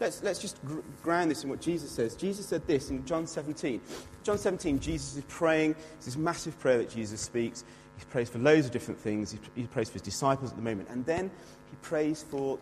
Let's, 0.00 0.22
let's 0.22 0.38
just 0.38 0.62
gr- 0.64 0.80
ground 1.02 1.30
this 1.30 1.44
in 1.44 1.50
what 1.50 1.60
Jesus 1.60 1.90
says. 1.90 2.14
Jesus 2.14 2.46
said 2.46 2.66
this 2.66 2.90
in 2.90 3.06
John 3.06 3.26
17. 3.26 3.80
John 4.22 4.38
17, 4.38 4.80
Jesus 4.80 5.16
is 5.16 5.24
praying. 5.28 5.76
It's 5.96 6.06
this 6.06 6.16
massive 6.16 6.58
prayer 6.58 6.78
that 6.78 6.90
Jesus 6.90 7.20
speaks. 7.20 7.64
He 8.00 8.06
prays 8.06 8.30
for 8.30 8.38
loads 8.38 8.66
of 8.66 8.72
different 8.72 8.98
things. 8.98 9.36
He 9.54 9.64
prays 9.64 9.88
for 9.88 9.94
his 9.94 10.02
disciples 10.02 10.50
at 10.50 10.56
the 10.56 10.62
moment. 10.62 10.88
And 10.88 11.04
then 11.04 11.30
he 11.70 11.76
prays 11.82 12.24
for 12.28 12.58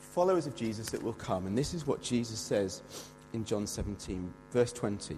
followers 0.00 0.48
of 0.48 0.56
Jesus 0.56 0.90
that 0.90 1.00
will 1.00 1.12
come. 1.12 1.46
And 1.46 1.56
this 1.56 1.72
is 1.72 1.86
what 1.86 2.02
Jesus 2.02 2.40
says 2.40 2.82
in 3.32 3.44
John 3.44 3.68
17, 3.68 4.34
verse 4.50 4.72
20. 4.72 5.16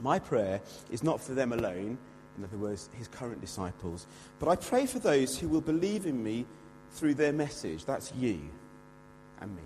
My 0.00 0.18
prayer 0.18 0.62
is 0.90 1.02
not 1.02 1.20
for 1.20 1.34
them 1.34 1.52
alone, 1.52 1.98
in 2.38 2.44
other 2.44 2.56
words, 2.56 2.88
his 2.96 3.08
current 3.08 3.42
disciples, 3.42 4.06
but 4.38 4.48
I 4.48 4.56
pray 4.56 4.86
for 4.86 4.98
those 4.98 5.38
who 5.38 5.46
will 5.46 5.60
believe 5.60 6.06
in 6.06 6.22
me 6.22 6.46
through 6.92 7.14
their 7.14 7.34
message. 7.34 7.84
That's 7.84 8.10
you 8.14 8.40
and 9.42 9.54
me. 9.54 9.62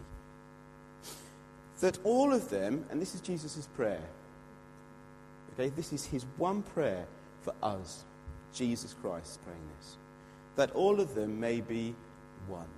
That 1.80 1.98
all 2.02 2.32
of 2.32 2.50
them, 2.50 2.84
and 2.90 3.00
this 3.00 3.14
is 3.14 3.20
Jesus' 3.20 3.68
prayer, 3.76 4.02
okay, 5.52 5.68
this 5.76 5.92
is 5.92 6.04
his 6.04 6.26
one 6.36 6.62
prayer 6.62 7.06
for 7.42 7.54
us 7.62 8.02
Jesus 8.54 8.94
Christ 9.02 9.42
praying 9.44 9.60
this. 9.78 9.96
That 10.56 10.70
all 10.72 11.00
of 11.00 11.14
them 11.14 11.40
may 11.40 11.60
be 11.60 11.94
one. 12.46 12.68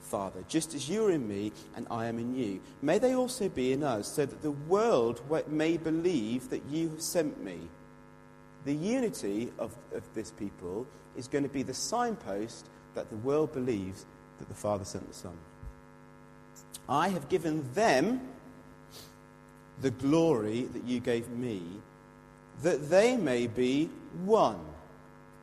Father, 0.00 0.44
just 0.48 0.74
as 0.74 0.88
you 0.88 1.06
are 1.06 1.10
in 1.10 1.26
me 1.26 1.52
and 1.74 1.86
I 1.90 2.06
am 2.06 2.18
in 2.18 2.34
you, 2.34 2.60
may 2.82 2.98
they 2.98 3.14
also 3.14 3.48
be 3.48 3.72
in 3.72 3.82
us, 3.82 4.14
so 4.14 4.26
that 4.26 4.42
the 4.42 4.50
world 4.50 5.22
may 5.48 5.76
believe 5.76 6.50
that 6.50 6.62
you 6.70 6.90
have 6.90 7.02
sent 7.02 7.42
me. 7.42 7.58
The 8.64 8.74
unity 8.74 9.52
of, 9.58 9.74
of 9.94 10.02
this 10.14 10.30
people 10.30 10.86
is 11.16 11.28
going 11.28 11.44
to 11.44 11.50
be 11.50 11.62
the 11.62 11.74
signpost 11.74 12.66
that 12.94 13.10
the 13.10 13.16
world 13.16 13.52
believes 13.52 14.04
that 14.38 14.48
the 14.48 14.54
Father 14.54 14.84
sent 14.84 15.08
the 15.08 15.14
Son. 15.14 15.36
I 16.88 17.08
have 17.08 17.28
given 17.28 17.72
them 17.74 18.20
the 19.80 19.90
glory 19.90 20.62
that 20.74 20.84
you 20.84 21.00
gave 21.00 21.28
me 21.30 21.62
that 22.62 22.88
they 22.88 23.16
may 23.16 23.46
be 23.46 23.90
one, 24.24 24.60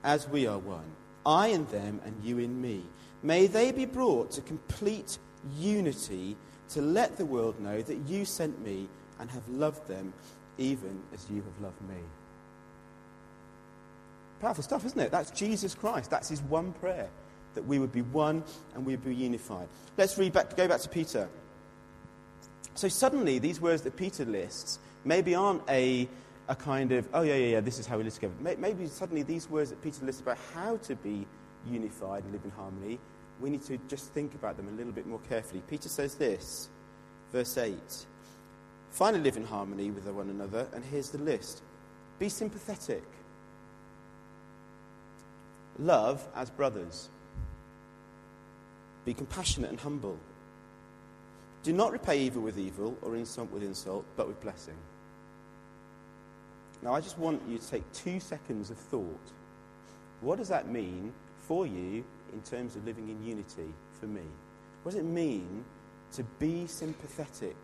as 0.04 0.28
we 0.28 0.48
are 0.48 0.60
one, 0.60 0.86
I 1.26 1.48
in 1.48 1.66
them 1.68 2.02
and 2.06 2.16
you 2.24 2.40
in 2.40 2.62
me. 2.62 2.84
May 3.22 3.48
they 3.48 3.72
be 3.72 3.86
brought 3.86 4.32
to 4.32 4.42
complete 4.42 5.18
unity 5.58 6.38
to 6.70 6.82
let 6.82 7.18
the 7.18 7.26
world 7.26 7.60
know 7.60 7.82
that 7.82 7.98
you 8.08 8.26
sent 8.26 8.64
me 8.64 8.88
and 9.20 9.30
have 9.30 9.48
loved 9.50 9.88
them 9.88 10.14
even 10.58 11.02
as 11.14 11.26
you 11.30 11.38
have 11.38 11.62
loved 11.62 11.82
me. 11.90 11.98
Powerful 14.40 14.64
stuff, 14.64 14.86
isn't 14.86 15.00
it? 15.00 15.12
That's 15.12 15.32
Jesus 15.32 15.76
Christ. 15.76 16.10
That's 16.10 16.30
his 16.30 16.42
one 16.44 16.72
prayer, 16.74 17.10
that 17.56 17.66
we 17.66 17.80
would 17.80 17.92
be 17.92 18.02
one 18.02 18.44
and 18.74 18.86
we 18.86 18.94
would 18.94 19.04
be 19.04 19.16
unified. 19.16 19.68
Let's 19.98 20.18
read 20.18 20.32
back, 20.32 20.56
go 20.56 20.68
back 20.68 20.80
to 20.82 20.90
Peter. 20.90 21.28
So 22.76 22.88
suddenly, 22.88 23.40
these 23.40 23.60
words 23.60 23.82
that 23.82 23.98
Peter 23.98 24.24
lists 24.24 24.80
maybe 25.04 25.36
aren't 25.36 25.62
a, 25.70 26.08
a 26.50 26.56
kind 26.56 26.92
of, 26.92 27.08
oh, 27.14 27.22
yeah, 27.22 27.36
yeah, 27.36 27.48
yeah, 27.48 27.60
this 27.60 27.78
is 27.78 27.86
how 27.86 27.98
we 27.98 28.04
live 28.04 28.16
together. 28.16 28.34
Maybe 28.58 28.88
suddenly 28.88 29.22
these 29.22 29.48
words 29.48 29.70
that 29.70 29.82
Peter 29.84 30.04
lists 30.04 30.20
about 30.20 30.40
how 30.54 30.78
to 30.78 30.96
be 30.96 31.28
unified 31.70 32.24
and 32.24 32.34
live 32.34 32.44
in 32.44 32.50
harmony, 32.50 33.00
we 33.40 33.52
need 33.52 33.64
to 33.66 33.78
just 33.88 34.12
think 34.14 34.34
about 34.34 34.58
them 34.58 34.68
a 34.68 34.72
little 34.72 34.92
bit 34.92 35.06
more 35.06 35.20
carefully. 35.30 35.62
Peter 35.70 35.88
says 35.88 36.16
this, 36.16 36.70
verse 37.32 37.58
8 37.58 37.78
Finally, 38.90 39.24
live 39.24 39.38
in 39.38 39.46
harmony 39.46 39.92
with 39.92 40.06
one 40.08 40.32
another, 40.32 40.68
and 40.74 40.84
here's 40.84 41.12
the 41.12 41.20
list 41.20 41.62
be 42.18 42.28
sympathetic, 42.28 43.04
love 45.78 46.28
as 46.36 46.50
brothers, 46.50 47.10
be 49.06 49.14
compassionate 49.14 49.70
and 49.70 49.80
humble. 49.80 50.18
Do 51.62 51.74
not 51.74 51.92
repay 51.92 52.20
evil 52.22 52.42
with 52.42 52.58
evil 52.58 52.98
or 53.04 53.16
insult 53.16 53.52
with 53.52 53.62
insult, 53.62 54.06
but 54.16 54.28
with 54.28 54.42
blessing. 54.42 54.78
Now, 56.82 56.94
I 56.94 57.02
just 57.02 57.18
want 57.18 57.42
you 57.48 57.58
to 57.58 57.70
take 57.70 57.92
two 57.94 58.20
seconds 58.20 58.70
of 58.70 58.78
thought. 58.78 59.32
What 60.22 60.38
does 60.38 60.48
that 60.50 60.70
mean 60.70 61.14
for 61.42 61.66
you 61.66 62.04
in 62.34 62.42
terms 62.44 62.76
of 62.76 62.86
living 62.86 63.10
in 63.10 63.24
unity 63.26 63.74
for 64.00 64.08
me? 64.08 64.22
What 64.84 64.94
does 64.94 65.02
it 65.02 65.06
mean 65.06 65.66
to 66.14 66.24
be 66.40 66.68
sympathetic? 66.68 67.56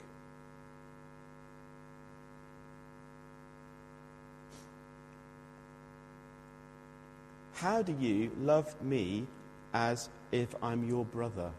How 7.54 7.82
do 7.82 7.96
you 8.00 8.32
love 8.42 8.80
me 8.82 9.26
as 9.74 10.10
if 10.32 10.54
I'm 10.62 10.88
your 10.88 11.06
brother? 11.06 11.52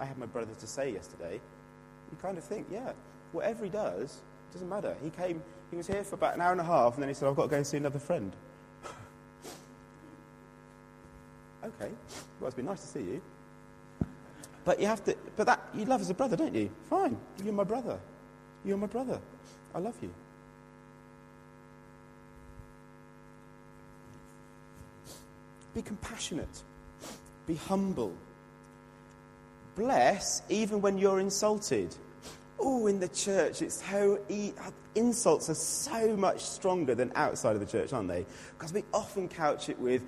I 0.00 0.04
had 0.04 0.18
my 0.18 0.26
brother 0.26 0.52
to 0.52 0.66
say 0.66 0.92
yesterday. 0.92 1.40
You 2.10 2.18
kind 2.20 2.36
of 2.36 2.44
think, 2.44 2.66
yeah, 2.70 2.92
whatever 3.32 3.64
he 3.64 3.70
does, 3.70 4.20
doesn't 4.52 4.68
matter. 4.68 4.96
He 5.02 5.10
came, 5.10 5.42
he 5.70 5.76
was 5.76 5.86
here 5.86 6.04
for 6.04 6.14
about 6.14 6.34
an 6.34 6.40
hour 6.40 6.52
and 6.52 6.60
a 6.60 6.64
half, 6.64 6.94
and 6.94 7.02
then 7.02 7.08
he 7.08 7.14
said, 7.14 7.28
I've 7.28 7.36
got 7.36 7.44
to 7.44 7.48
go 7.48 7.56
and 7.56 7.66
see 7.66 7.76
another 7.76 7.98
friend. 7.98 8.32
okay, 11.64 11.90
well, 12.40 12.46
it's 12.46 12.54
been 12.54 12.66
nice 12.66 12.80
to 12.82 12.86
see 12.86 13.00
you. 13.00 13.22
But 14.64 14.80
you 14.80 14.86
have 14.86 15.04
to, 15.04 15.16
but 15.36 15.46
that, 15.46 15.60
you 15.74 15.84
love 15.84 16.00
as 16.00 16.10
a 16.10 16.14
brother, 16.14 16.36
don't 16.36 16.54
you? 16.54 16.70
Fine, 16.88 17.16
you're 17.42 17.52
my 17.52 17.64
brother. 17.64 17.98
You're 18.64 18.78
my 18.78 18.86
brother. 18.86 19.20
I 19.74 19.78
love 19.78 19.96
you. 20.00 20.10
Be 25.74 25.82
compassionate. 25.82 26.62
Be 27.46 27.56
humble. 27.56 28.14
Bless 29.76 30.42
even 30.48 30.80
when 30.80 30.98
you're 30.98 31.18
insulted. 31.18 31.94
Oh, 32.66 32.86
in 32.86 32.98
the 32.98 33.08
church, 33.08 33.60
it's 33.60 33.82
how 33.82 34.18
e- 34.30 34.54
uh, 34.58 34.70
insults 34.94 35.50
are 35.50 35.54
so 35.54 36.16
much 36.16 36.40
stronger 36.40 36.94
than 36.94 37.12
outside 37.14 37.54
of 37.54 37.60
the 37.60 37.66
church, 37.66 37.92
aren't 37.92 38.08
they? 38.08 38.24
Because 38.56 38.72
we 38.72 38.84
often 38.94 39.28
couch 39.28 39.68
it 39.68 39.78
with 39.78 40.02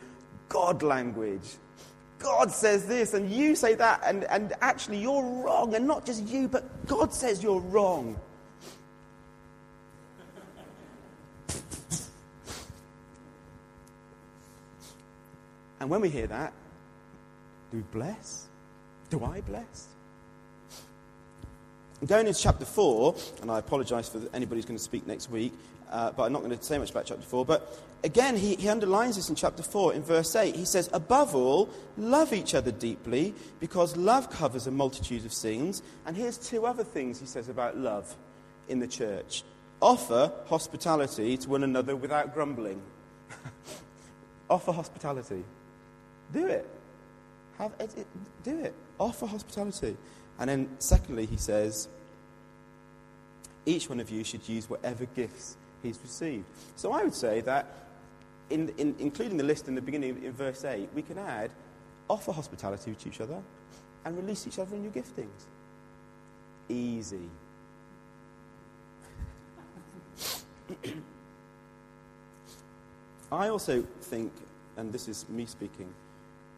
God 0.49 0.83
language. 0.83 1.47
God 2.19 2.51
says 2.51 2.87
this, 2.87 3.13
and 3.13 3.31
you 3.31 3.55
say 3.57 3.75
that, 3.75 4.01
and, 4.07 4.25
and 4.25 4.55
actually 4.63 4.97
you're 4.97 5.23
wrong, 5.23 5.75
and 5.75 5.87
not 5.87 6.07
just 6.07 6.27
you, 6.27 6.49
but 6.49 6.87
God 6.87 7.13
says 7.13 7.43
you're 7.43 7.61
wrong. 7.61 8.19
And 15.79 15.91
when 15.91 16.01
we 16.01 16.09
hear 16.09 16.27
that, 16.27 16.55
do 17.71 17.77
we 17.77 17.83
bless? 17.93 18.47
Do 19.11 19.23
I 19.23 19.43
bless? 19.43 19.89
Going 22.05 22.27
into 22.27 22.39
chapter 22.39 22.67
4, 22.67 23.17
and 23.41 23.51
I 23.51 23.59
apologise 23.59 24.11
for 24.11 24.21
anybody 24.35 24.57
who's 24.57 24.67
going 24.67 24.77
to 24.77 24.85
speak 24.85 25.07
next 25.07 25.31
week, 25.31 25.55
uh, 25.91 26.13
but 26.13 26.25
I'm 26.25 26.33
not 26.33 26.43
going 26.43 26.57
to 26.57 26.63
say 26.63 26.77
much 26.77 26.91
about 26.91 27.07
chapter 27.07 27.23
4. 27.23 27.47
But 27.47 27.75
again, 28.05 28.37
he, 28.37 28.55
he 28.57 28.69
underlines 28.69 29.17
this 29.17 29.31
in 29.31 29.35
chapter 29.35 29.63
4 29.63 29.95
in 29.95 30.03
verse 30.03 30.37
8. 30.37 30.55
He 30.55 30.67
says, 30.67 30.91
Above 30.93 31.35
all, 31.35 31.71
love 31.97 32.35
each 32.35 32.55
other 32.55 32.71
deeply, 32.71 33.33
because 33.61 33.97
love 33.97 34.31
covers 34.31 34.67
a 34.67 34.71
multitude 34.71 35.25
of 35.25 35.33
sins. 35.33 35.83
And 36.05 36.15
here's 36.15 36.37
two 36.37 36.67
other 36.67 36.85
things 36.85 37.19
he 37.19 37.25
says 37.25 37.49
about 37.49 37.79
love 37.79 38.15
in 38.69 38.79
the 38.79 38.89
church 38.89 39.43
offer 39.81 40.33
hospitality 40.47 41.37
to 41.37 41.49
one 41.49 41.63
another 41.63 41.97
without 41.97 42.35
grumbling. 42.35 42.83
offer 44.51 44.73
hospitality. 44.73 45.45
Do 46.33 46.47
it. 46.47 46.69
Have 47.57 47.73
it, 47.81 47.91
it, 47.97 48.07
do 48.43 48.59
it. 48.59 48.75
Offer 48.99 49.27
hospitality. 49.27 49.97
And 50.39 50.51
then, 50.51 50.69
secondly, 50.79 51.27
he 51.27 51.37
says, 51.37 51.89
each 53.65 53.89
one 53.89 54.01
of 54.01 54.11
you 54.11 54.23
should 54.23 54.49
use 54.49 54.69
whatever 54.71 55.07
gifts 55.07 55.57
he's 55.83 55.99
received. 56.03 56.45
So 56.77 56.93
I 56.93 57.03
would 57.03 57.15
say 57.15 57.41
that, 57.43 57.67
in, 58.51 58.69
in, 58.79 58.95
including 58.99 59.37
the 59.37 59.45
list 59.45 59.67
in 59.67 59.75
the 59.75 59.81
beginning 59.81 60.23
in 60.23 60.33
verse 60.33 60.65
8, 60.65 60.89
we 60.95 61.03
can 61.03 61.19
add 61.19 61.51
offer 62.09 62.31
hospitality 62.33 62.95
to 62.95 63.09
each 63.09 63.21
other 63.21 63.43
and 64.05 64.17
release 64.17 64.47
each 64.47 64.61
other 64.61 64.77
in 64.77 64.85
your 64.85 64.93
giftings. 64.93 65.47
Easy. 66.69 67.29
I 73.33 73.49
also 73.49 73.83
think, 74.03 74.33
and 74.77 74.93
this 74.93 75.09
is 75.09 75.29
me 75.29 75.47
speaking, 75.47 75.89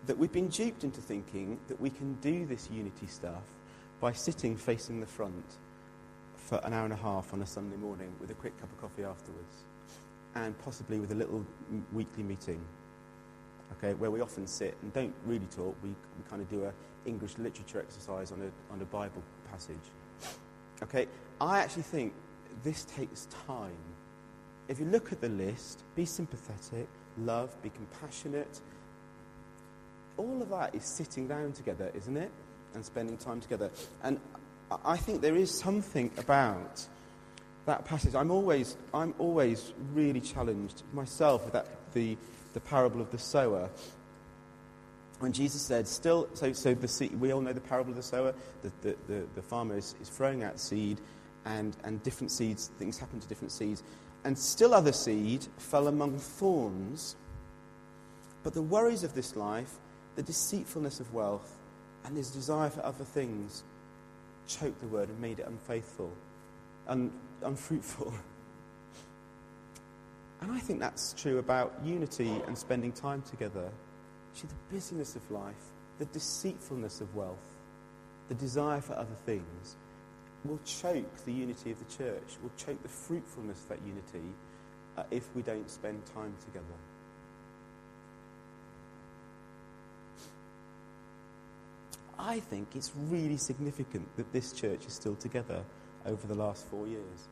that 0.06 0.18
we've 0.18 0.32
been 0.32 0.48
duped 0.48 0.84
into 0.84 1.00
thinking 1.00 1.58
that 1.68 1.80
we 1.80 1.88
can 1.88 2.12
do 2.20 2.44
this 2.44 2.68
unity 2.70 3.06
stuff 3.06 3.44
by 4.00 4.12
sitting 4.12 4.56
facing 4.56 5.00
the 5.00 5.06
front 5.06 5.56
for 6.36 6.60
an 6.64 6.72
hour 6.72 6.84
and 6.84 6.92
a 6.92 6.96
half 6.96 7.32
on 7.32 7.42
a 7.42 7.46
Sunday 7.46 7.76
morning 7.76 8.12
with 8.20 8.30
a 8.30 8.34
quick 8.34 8.58
cup 8.60 8.70
of 8.70 8.80
coffee 8.80 9.04
afterwards, 9.04 9.64
and 10.34 10.58
possibly 10.60 11.00
with 11.00 11.12
a 11.12 11.14
little 11.14 11.44
weekly 11.92 12.22
meeting, 12.22 12.60
okay, 13.72 13.94
where 13.94 14.10
we 14.10 14.20
often 14.20 14.46
sit 14.46 14.76
and 14.82 14.92
don't 14.92 15.14
really 15.26 15.46
talk. 15.46 15.76
We, 15.82 15.90
we 15.90 16.30
kind 16.30 16.40
of 16.40 16.48
do 16.48 16.64
a 16.64 16.72
English 17.06 17.38
literature 17.38 17.80
exercise 17.80 18.32
on 18.32 18.40
a, 18.42 18.72
on 18.72 18.80
a 18.80 18.84
Bible 18.84 19.22
passage. 19.50 19.76
Okay, 20.82 21.06
I 21.40 21.60
actually 21.60 21.82
think 21.82 22.12
this 22.62 22.84
takes 22.84 23.26
time. 23.46 23.76
If 24.68 24.78
you 24.78 24.86
look 24.86 25.12
at 25.12 25.20
the 25.20 25.28
list, 25.30 25.82
be 25.96 26.04
sympathetic, 26.04 26.88
love, 27.18 27.60
be 27.62 27.70
compassionate, 27.70 28.60
all 30.16 30.42
of 30.42 30.50
that 30.50 30.74
is 30.74 30.84
sitting 30.84 31.26
down 31.26 31.52
together, 31.52 31.90
isn't 31.94 32.16
it? 32.16 32.30
And 32.74 32.84
spending 32.84 33.16
time 33.16 33.40
together. 33.40 33.70
And 34.02 34.20
I 34.84 34.96
think 34.96 35.20
there 35.20 35.36
is 35.36 35.58
something 35.58 36.10
about 36.18 36.86
that 37.66 37.84
passage. 37.84 38.14
I'm 38.14 38.30
always, 38.30 38.76
I'm 38.92 39.14
always 39.18 39.72
really 39.92 40.20
challenged 40.20 40.82
myself 40.92 41.44
with 41.44 41.54
that, 41.54 41.66
the, 41.94 42.16
the 42.54 42.60
parable 42.60 43.00
of 43.00 43.10
the 43.10 43.18
sower. 43.18 43.68
When 45.20 45.32
Jesus 45.32 45.62
said, 45.62 45.88
still, 45.88 46.28
so, 46.34 46.52
so 46.52 46.74
the 46.74 46.86
seed, 46.86 47.18
we 47.18 47.32
all 47.32 47.40
know 47.40 47.52
the 47.52 47.60
parable 47.60 47.90
of 47.90 47.96
the 47.96 48.02
sower. 48.02 48.34
The, 48.62 48.72
the, 48.82 48.96
the, 49.08 49.26
the 49.34 49.42
farmer 49.42 49.76
is, 49.76 49.94
is 50.00 50.08
throwing 50.08 50.44
out 50.44 50.60
seed, 50.60 51.00
and, 51.44 51.76
and 51.84 52.02
different 52.02 52.30
seeds, 52.30 52.70
things 52.78 52.98
happen 52.98 53.20
to 53.20 53.28
different 53.28 53.52
seeds. 53.52 53.82
And 54.24 54.38
still 54.38 54.74
other 54.74 54.92
seed 54.92 55.46
fell 55.56 55.88
among 55.88 56.18
thorns. 56.18 57.16
But 58.42 58.54
the 58.54 58.62
worries 58.62 59.02
of 59.02 59.14
this 59.14 59.34
life 59.34 59.78
the 60.18 60.22
deceitfulness 60.24 60.98
of 60.98 61.14
wealth 61.14 61.57
and 62.08 62.16
his 62.16 62.30
desire 62.30 62.70
for 62.70 62.84
other 62.84 63.04
things 63.04 63.62
choked 64.46 64.80
the 64.80 64.86
word 64.86 65.10
and 65.10 65.20
made 65.20 65.38
it 65.38 65.46
unfaithful, 65.46 66.10
un- 66.88 67.12
unfruitful. 67.42 68.12
And 70.40 70.52
I 70.52 70.60
think 70.60 70.78
that's 70.78 71.14
true 71.14 71.38
about 71.38 71.74
unity 71.84 72.30
and 72.46 72.56
spending 72.56 72.92
time 72.92 73.22
together. 73.22 73.68
See, 74.34 74.46
the 74.46 74.74
busyness 74.74 75.16
of 75.16 75.30
life, 75.32 75.64
the 75.98 76.04
deceitfulness 76.04 77.00
of 77.00 77.12
wealth, 77.16 77.56
the 78.28 78.36
desire 78.36 78.80
for 78.80 78.92
other 78.92 79.16
things 79.26 79.74
will 80.44 80.60
choke 80.64 81.24
the 81.24 81.32
unity 81.32 81.72
of 81.72 81.78
the 81.80 81.96
church, 81.96 82.36
will 82.40 82.52
choke 82.56 82.80
the 82.84 82.88
fruitfulness 82.88 83.60
of 83.64 83.68
that 83.70 83.80
unity 83.84 84.32
uh, 84.96 85.02
if 85.10 85.26
we 85.34 85.42
don't 85.42 85.68
spend 85.68 86.06
time 86.06 86.32
together. 86.44 86.66
I 92.18 92.40
think 92.40 92.74
it's 92.74 92.92
really 93.08 93.36
significant 93.36 94.04
that 94.16 94.32
this 94.32 94.52
church 94.52 94.86
is 94.86 94.92
still 94.92 95.14
together 95.16 95.62
over 96.06 96.26
the 96.26 96.34
last 96.34 96.66
four 96.66 96.86
years. 96.86 97.28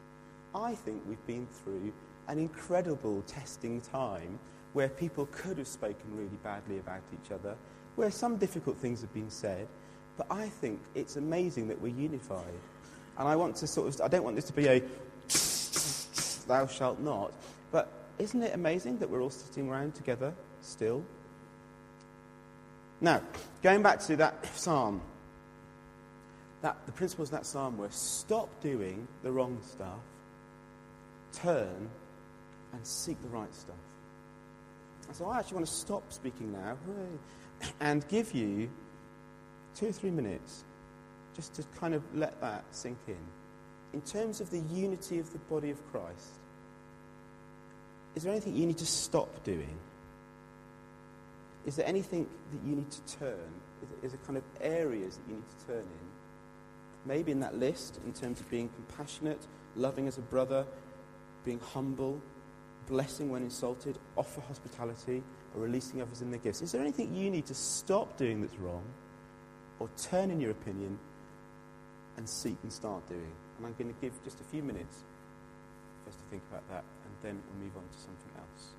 I 0.55 0.75
think 0.75 1.03
we've 1.09 1.27
been 1.27 1.47
through 1.47 1.93
an 2.29 2.39
incredible 2.39 3.23
testing 3.27 3.81
time 3.81 4.39
where 4.75 4.89
people 4.89 5.27
could 5.33 5.59
have 5.59 5.67
spoken 5.67 6.05
really 6.15 6.39
badly 6.43 6.79
about 6.79 7.01
each 7.13 7.33
other, 7.33 7.57
where 7.97 8.11
some 8.11 8.37
difficult 8.37 8.77
things 8.77 9.01
have 9.01 9.13
been 9.13 9.31
said, 9.31 9.67
but 10.17 10.27
I 10.31 10.49
think 10.49 10.81
it's 10.95 11.17
amazing 11.17 11.69
that 11.69 11.81
we're 11.81 11.95
unified. 11.97 12.61
And 13.19 13.27
I 13.27 13.37
want 13.37 13.57
to 13.57 13.67
sort 13.67 13.89
of, 13.89 14.01
I 14.01 14.09
don't 14.09 14.23
want 14.23 14.37
this 14.37 14.45
to 14.47 14.53
be 14.53 14.67
a 14.67 14.83
thou 16.47 16.67
shalt 16.67 17.01
not, 17.01 17.33
but 17.73 17.91
isn't 18.19 18.43
it 18.43 18.55
amazing 18.55 18.99
that 18.99 19.11
we're 19.11 19.23
all 19.23 19.31
sitting 19.31 19.69
around 19.69 19.95
together 19.95 20.33
still? 20.61 21.05
Now, 23.01 23.21
going 23.63 23.83
back 23.83 24.01
to 24.05 24.17
that 24.17 24.47
psalm, 24.57 25.03
that, 26.63 26.77
the 26.87 26.93
principles 26.93 27.31
in 27.31 27.37
that 27.37 27.47
psalm 27.47 27.77
were 27.77 27.91
stop 27.91 28.49
doing 28.61 29.07
the 29.23 29.31
wrong 29.31 29.59
stuff, 29.63 30.01
turn 31.33 31.91
and 32.73 32.87
seek 32.87 33.21
the 33.23 33.29
right 33.29 33.55
stuff. 33.55 33.77
And 35.07 35.17
so 35.17 35.27
I 35.27 35.39
actually 35.39 35.57
want 35.57 35.67
to 35.67 35.73
stop 35.73 36.13
speaking 36.13 36.53
now 36.53 36.77
and 37.81 38.07
give 38.09 38.33
you 38.35 38.71
two 39.75 39.89
or 39.89 39.93
three 39.93 40.11
minutes 40.11 40.65
just 41.35 41.55
to 41.55 41.63
kind 41.79 41.95
of 41.95 42.03
let 42.15 42.41
that 42.41 42.65
sink 42.71 42.99
in. 43.07 43.17
In 43.93 44.01
terms 44.01 44.41
of 44.41 44.51
the 44.51 44.59
unity 44.75 45.19
of 45.19 45.33
the 45.33 45.39
body 45.39 45.71
of 45.71 45.93
Christ, 45.93 46.33
is 48.15 48.23
there 48.23 48.33
anything 48.33 48.57
you 48.57 48.67
need 48.67 48.79
to 48.79 48.87
stop 48.87 49.45
doing? 49.45 49.79
Is 51.67 51.75
there 51.75 51.87
anything 51.87 52.27
that 52.53 52.69
you 52.69 52.77
need 52.77 52.91
to 52.91 53.19
turn? 53.19 53.51
Is 54.03 54.13
there 54.13 54.21
kind 54.25 54.39
of 54.39 54.45
areas 54.61 55.17
that 55.17 55.29
you 55.29 55.35
need 55.35 55.49
to 55.61 55.67
turn 55.67 55.79
in? 55.79 56.07
Maybe 57.05 57.33
in 57.33 57.41
that 57.41 57.59
list, 57.59 58.01
in 58.07 58.13
terms 58.13 58.41
of 58.41 58.49
being 58.49 58.69
compassionate, 58.69 59.47
loving 59.75 60.07
as 60.07 60.17
a 60.17 60.23
brother, 60.23 60.65
being 61.45 61.61
humble, 61.61 62.21
blessing 62.87 63.31
when 63.31 63.43
insulted, 63.43 63.99
offer 64.17 64.41
hospitality, 64.43 65.23
or 65.55 65.63
releasing 65.63 66.01
others 66.01 66.23
in 66.23 66.31
their 66.31 66.41
gifts. 66.41 66.63
Is 66.63 66.73
there 66.73 66.81
anything 66.81 67.15
you 67.15 67.31
need 67.31 67.47
to 67.47 67.55
stop 67.55 68.17
doing 68.17 68.41
that's 68.43 68.57
wrong, 68.57 68.85
or 69.81 69.89
turn 70.01 70.31
in 70.31 70.41
your 70.41 70.53
opinion 70.53 70.99
and 72.17 72.29
seek 72.29 72.57
and 72.63 72.73
start 72.73 73.07
doing? 73.09 73.33
And 73.59 73.67
I'm 73.67 73.75
going 73.79 73.93
to 73.93 74.01
give 74.01 74.13
just 74.25 74.41
a 74.41 74.45
few 74.45 74.63
minutes 74.63 75.05
for 76.05 76.11
us 76.11 76.17
to 76.17 76.23
think 76.31 76.43
about 76.51 76.69
that, 76.71 76.85
and 77.05 77.15
then 77.23 77.43
we'll 77.51 77.65
move 77.65 77.77
on 77.77 77.83
to 77.83 77.99
something 77.99 78.33
else. 78.39 78.73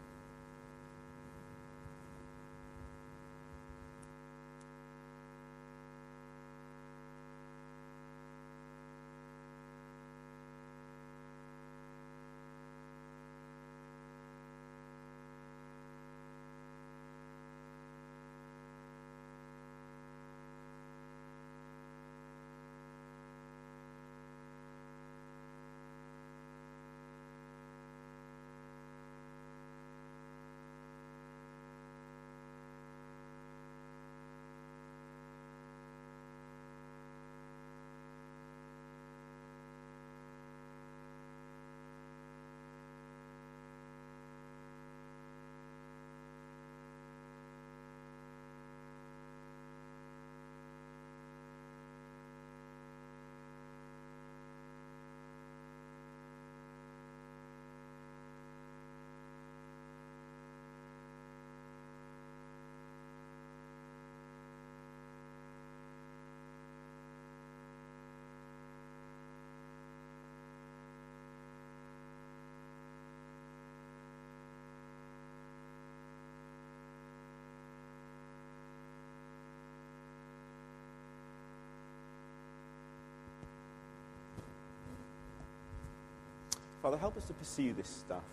Father, 86.87 86.99
help 86.99 87.17
us 87.17 87.25
to 87.25 87.33
pursue 87.33 87.73
this 87.73 87.89
stuff. 87.89 88.23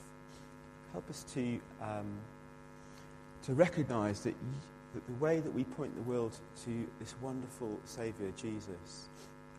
Help 0.93 1.11
us 1.11 1.25
to, 1.35 1.59
um, 1.83 2.07
to 3.43 3.53
recognize 3.53 4.21
that, 4.21 4.37
that 4.95 5.05
the 5.09 5.13
way 5.15 5.41
that 5.41 5.53
we 5.53 5.65
point 5.65 5.93
the 5.97 6.03
world 6.03 6.39
to 6.65 6.87
this 7.01 7.17
wonderful 7.21 7.81
Saviour, 7.85 8.31
Jesus, 8.37 9.09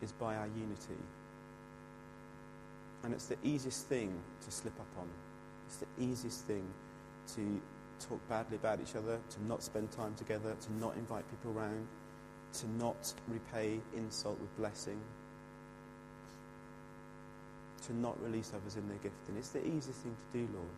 is 0.00 0.12
by 0.12 0.34
our 0.36 0.46
unity. 0.46 0.96
And 3.04 3.12
it's 3.12 3.26
the 3.26 3.36
easiest 3.44 3.86
thing 3.86 4.18
to 4.42 4.50
slip 4.50 4.80
up 4.80 4.98
on. 4.98 5.08
It's 5.66 5.76
the 5.76 6.02
easiest 6.02 6.46
thing 6.46 6.64
to 7.34 7.60
talk 8.00 8.26
badly 8.30 8.56
about 8.56 8.80
each 8.80 8.96
other, 8.96 9.20
to 9.28 9.44
not 9.44 9.62
spend 9.62 9.90
time 9.90 10.14
together, 10.14 10.56
to 10.58 10.72
not 10.80 10.96
invite 10.96 11.30
people 11.30 11.52
around, 11.54 11.86
to 12.54 12.70
not 12.78 13.12
repay 13.28 13.78
insult 13.94 14.40
with 14.40 14.56
blessing, 14.56 14.98
to 17.86 17.96
not 17.96 18.20
release 18.22 18.52
others 18.54 18.76
in 18.76 18.86
their 18.88 18.98
gifting. 18.98 19.36
It's 19.36 19.50
the 19.50 19.64
easiest 19.64 20.00
thing 20.00 20.14
to 20.14 20.38
do, 20.38 20.48
Lord. 20.54 20.68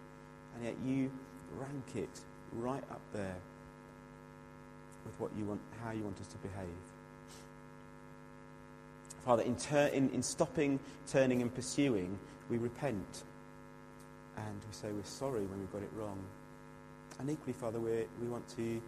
And 0.54 0.64
yet 0.64 0.74
you 0.84 1.10
rank 1.58 1.96
it 1.96 2.20
right 2.52 2.82
up 2.90 3.00
there 3.12 3.36
with 5.04 5.18
what 5.18 5.30
you 5.38 5.44
want, 5.44 5.60
how 5.82 5.92
you 5.92 6.02
want 6.02 6.20
us 6.20 6.26
to 6.28 6.38
behave. 6.38 6.68
Father, 9.24 9.42
in, 9.42 9.56
ter- 9.56 9.88
in, 9.88 10.10
in 10.10 10.22
stopping, 10.22 10.78
turning, 11.06 11.42
and 11.42 11.54
pursuing, 11.54 12.18
we 12.50 12.58
repent. 12.58 13.24
And 14.36 14.60
we 14.66 14.72
say 14.72 14.88
we're 14.92 15.02
sorry 15.04 15.44
when 15.46 15.58
we've 15.58 15.72
got 15.72 15.82
it 15.82 15.90
wrong. 15.96 16.18
And 17.18 17.28
equally, 17.28 17.52
Father, 17.52 17.80
we 17.80 18.04
we 18.22 18.28
want 18.28 18.48
to 18.56 18.80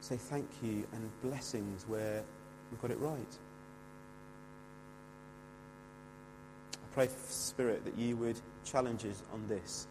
say 0.00 0.16
thank 0.16 0.48
you 0.62 0.84
and 0.92 1.10
blessings 1.22 1.84
where 1.86 2.22
we've 2.70 2.80
got 2.82 2.90
it 2.90 2.98
right. 2.98 3.38
Pray, 6.92 7.08
Spirit, 7.28 7.84
that 7.84 7.96
you 7.96 8.16
would 8.16 8.40
challenge 8.64 9.04
us 9.04 9.22
on 9.32 9.46
this 9.48 9.86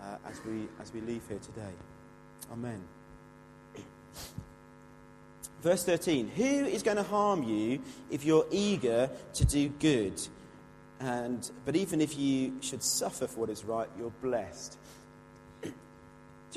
uh, 0.00 0.16
as, 0.26 0.40
we, 0.44 0.68
as 0.80 0.92
we 0.92 1.00
leave 1.00 1.22
here 1.28 1.38
today. 1.38 1.72
Amen. 2.52 2.80
Verse 5.62 5.84
13 5.84 6.28
Who 6.28 6.44
is 6.44 6.82
going 6.82 6.96
to 6.96 7.02
harm 7.02 7.42
you 7.42 7.80
if 8.10 8.24
you're 8.24 8.46
eager 8.50 9.10
to 9.34 9.44
do 9.44 9.68
good? 9.68 10.20
And, 11.00 11.48
but 11.64 11.76
even 11.76 12.00
if 12.00 12.18
you 12.18 12.60
should 12.60 12.82
suffer 12.82 13.26
for 13.26 13.40
what 13.40 13.50
is 13.50 13.64
right, 13.64 13.88
you're 13.96 14.12
blessed. 14.22 14.76
do 15.62 15.70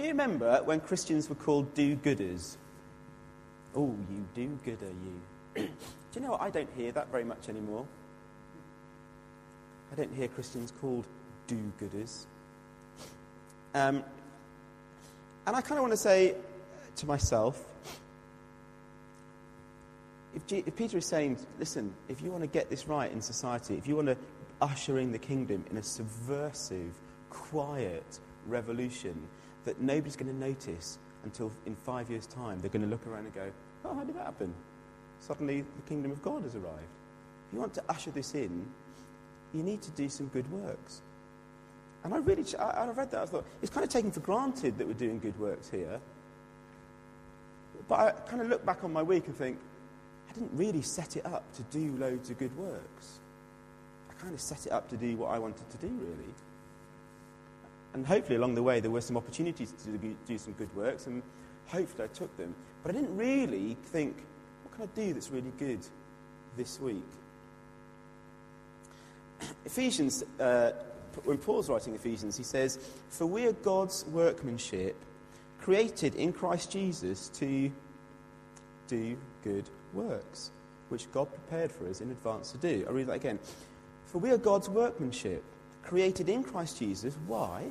you 0.04 0.08
remember 0.10 0.62
when 0.65 0.80
Christians 0.80 1.30
were 1.30 1.36
called 1.36 1.74
do 1.76 1.96
gooders? 1.96 2.58
Oh, 3.76 3.96
you 4.10 4.26
do 4.34 4.60
gooder, 4.65 4.88
you. 4.88 5.63
do 5.63 5.70
you 6.15 6.22
know 6.22 6.32
what? 6.32 6.41
I 6.41 6.50
don't 6.50 6.70
hear 6.76 6.91
that 6.91 7.12
very 7.12 7.24
much 7.24 7.50
anymore. 7.50 7.86
I 9.92 9.96
don't 9.96 10.14
hear 10.14 10.28
Christians 10.28 10.72
called 10.80 11.06
do 11.48 11.60
gooders. 11.80 12.26
Um, 13.74 14.04
and 15.48 15.56
I 15.56 15.62
kind 15.62 15.74
of 15.74 15.82
want 15.82 15.94
to 15.94 15.98
say 15.98 16.36
to 16.98 17.06
myself 17.06 17.64
if, 20.36 20.48
G- 20.48 20.64
if, 20.66 20.76
Peter 20.76 20.98
is 20.98 21.06
saying, 21.06 21.38
listen, 21.60 21.94
if 22.08 22.22
you 22.22 22.32
want 22.32 22.44
to 22.44 22.48
get 22.48 22.70
this 22.70 22.88
right 22.88 23.12
in 23.12 23.22
society, 23.22 23.76
if 23.76 23.88
you 23.88 23.96
want 23.96 24.08
to 24.08 24.18
usher 24.62 25.00
in 25.00 25.12
the 25.12 25.18
kingdom 25.18 25.66
in 25.70 25.78
a 25.78 25.84
subversive, 25.84 26.94
quiet 27.30 28.20
revolution 28.48 29.28
that 29.66 29.82
nobody's 29.82 30.16
going 30.16 30.32
to 30.32 30.38
notice 30.38 30.98
until 31.24 31.52
in 31.66 31.76
five 31.76 32.10
years' 32.10 32.28
time, 32.28 32.60
they're 32.60 32.70
going 32.70 32.82
to 32.82 32.88
look 32.88 33.06
around 33.08 33.26
and 33.26 33.36
go, 33.36 33.52
oh, 33.86 33.94
how 33.94 34.04
did 34.04 34.16
that 34.16 34.26
happen? 34.26 34.54
Suddenly 35.20 35.62
the 35.62 35.82
kingdom 35.88 36.12
of 36.12 36.22
God 36.22 36.44
has 36.44 36.56
arrived. 36.56 36.80
If 37.48 37.54
you 37.54 37.60
want 37.60 37.74
to 37.76 37.84
usher 37.90 38.12
this 38.12 38.34
in, 38.34 38.66
you 39.54 39.64
need 39.64 39.82
to 39.82 39.92
do 39.92 40.10
some 40.10 40.28
good 40.28 40.50
works. 40.52 41.02
And 42.04 42.14
I 42.14 42.18
really, 42.18 42.44
I, 42.58 42.64
I 42.64 42.88
read 42.90 43.12
that, 43.12 43.22
I 43.22 43.26
thought, 43.26 43.46
it's 43.62 43.72
kind 43.72 43.84
of 43.84 43.90
taken 43.92 44.12
for 44.12 44.22
granted 44.22 44.78
that 44.78 44.88
we're 44.88 44.94
doing 44.94 45.20
good 45.20 45.40
works 45.40 45.70
here. 45.70 46.00
But 47.88 48.00
I 48.00 48.12
kind 48.30 48.42
of 48.42 48.50
look 48.50 48.66
back 48.66 48.84
on 48.84 48.92
my 48.92 49.04
week 49.04 49.28
and 49.28 49.36
think, 49.36 49.60
I 50.30 50.34
didn't 50.34 50.52
really 50.54 50.82
set 50.82 51.18
it 51.18 51.26
up 51.26 51.44
to 51.56 51.64
do 51.64 51.96
loads 51.98 52.30
of 52.30 52.40
good 52.40 52.56
works. 52.58 53.20
I 54.10 54.14
kind 54.22 54.34
of 54.34 54.40
set 54.40 54.66
it 54.66 54.72
up 54.72 54.90
to 54.90 54.98
do 54.98 55.18
what 55.18 55.32
I 55.32 55.40
wanted 55.40 55.70
to 55.70 55.78
do, 55.78 55.88
really. 55.88 56.34
And 57.94 58.06
hopefully 58.06 58.38
along 58.38 58.56
the 58.56 58.64
way 58.64 58.80
there 58.80 58.92
were 58.92 59.02
some 59.02 59.18
opportunities 59.18 59.74
to 59.84 59.90
do, 59.98 60.16
do 60.26 60.38
some 60.38 60.54
good 60.54 60.74
works, 60.76 61.08
and 61.08 61.22
hopefully 61.68 62.06
I 62.06 62.16
took 62.16 62.36
them. 62.38 62.56
But 62.82 62.96
I 62.96 63.00
didn't 63.00 63.16
really 63.16 63.76
think, 63.86 64.16
what 64.64 64.74
can 64.74 64.84
I 64.84 65.08
do 65.08 65.14
that's 65.14 65.30
really 65.30 65.52
good 65.60 65.86
this 66.56 66.80
week? 66.80 67.04
Ephesians, 69.66 70.24
uh, 70.40 70.72
when 71.24 71.38
Paul's 71.38 71.70
writing 71.70 71.94
Ephesians, 71.96 72.38
he 72.38 72.44
says, 72.44 72.80
For 73.10 73.26
we 73.26 73.46
are 73.48 73.54
God's 73.54 74.06
workmanship, 74.06 74.96
created 75.60 76.16
in 76.16 76.34
Christ 76.34 76.72
Jesus 76.72 77.30
to 77.30 77.72
do 78.88 79.18
good 79.44 79.70
works, 79.94 80.52
which 80.90 81.12
God 81.12 81.30
prepared 81.30 81.72
for 81.72 81.88
us 81.88 82.02
in 82.02 82.12
advance 82.12 82.52
to 82.52 82.58
do. 82.58 82.86
I'll 82.88 82.94
read 82.94 83.08
that 83.08 83.14
again. 83.14 83.40
For 84.08 84.18
we 84.18 84.32
are 84.32 84.38
God's 84.38 84.70
workmanship, 84.70 85.44
created 85.84 86.30
in 86.30 86.44
Christ 86.44 86.80
Jesus. 86.80 87.16
Why? 87.28 87.64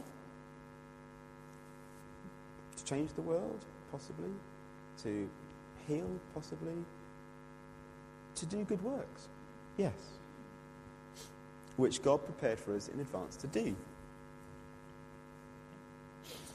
To 2.77 2.85
change 2.85 3.13
the 3.15 3.23
world, 3.23 3.65
possibly. 3.93 4.31
To 5.03 5.29
heal, 5.87 6.09
possibly. 6.35 6.77
To 8.37 8.47
do 8.47 8.65
good 8.65 8.83
works. 8.83 9.29
Yes. 9.77 9.93
Which 11.81 12.03
God 12.03 12.23
prepared 12.23 12.59
for 12.59 12.77
us 12.77 12.89
in 12.89 13.01
advance 13.01 13.37
to 13.37 13.47
do. 13.47 13.75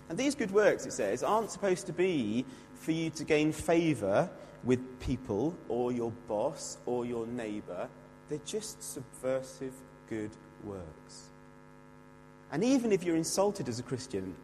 And 0.08 0.20
these 0.20 0.36
good 0.36 0.52
works, 0.52 0.86
it 0.86 0.94
says, 0.94 1.24
aren't 1.24 1.50
supposed 1.50 1.88
to 1.88 1.94
be 1.94 2.46
for 2.76 2.92
you 2.92 3.10
to 3.10 3.24
gain 3.24 3.52
favour 3.52 4.30
with 4.64 5.00
people 5.00 5.58
or 5.68 5.92
your 5.92 6.12
boss 6.28 6.78
or 6.86 7.08
your 7.08 7.26
neighbour. 7.26 7.90
They're 8.30 8.38
just 8.46 8.84
subversive 8.84 9.74
good 10.12 10.30
works. 10.64 11.30
And 12.52 12.64
even 12.64 12.92
if 12.92 13.04
you're 13.04 13.16
insulted 13.16 13.68
as 13.68 13.80
a 13.80 13.84
Christian, 13.84 14.36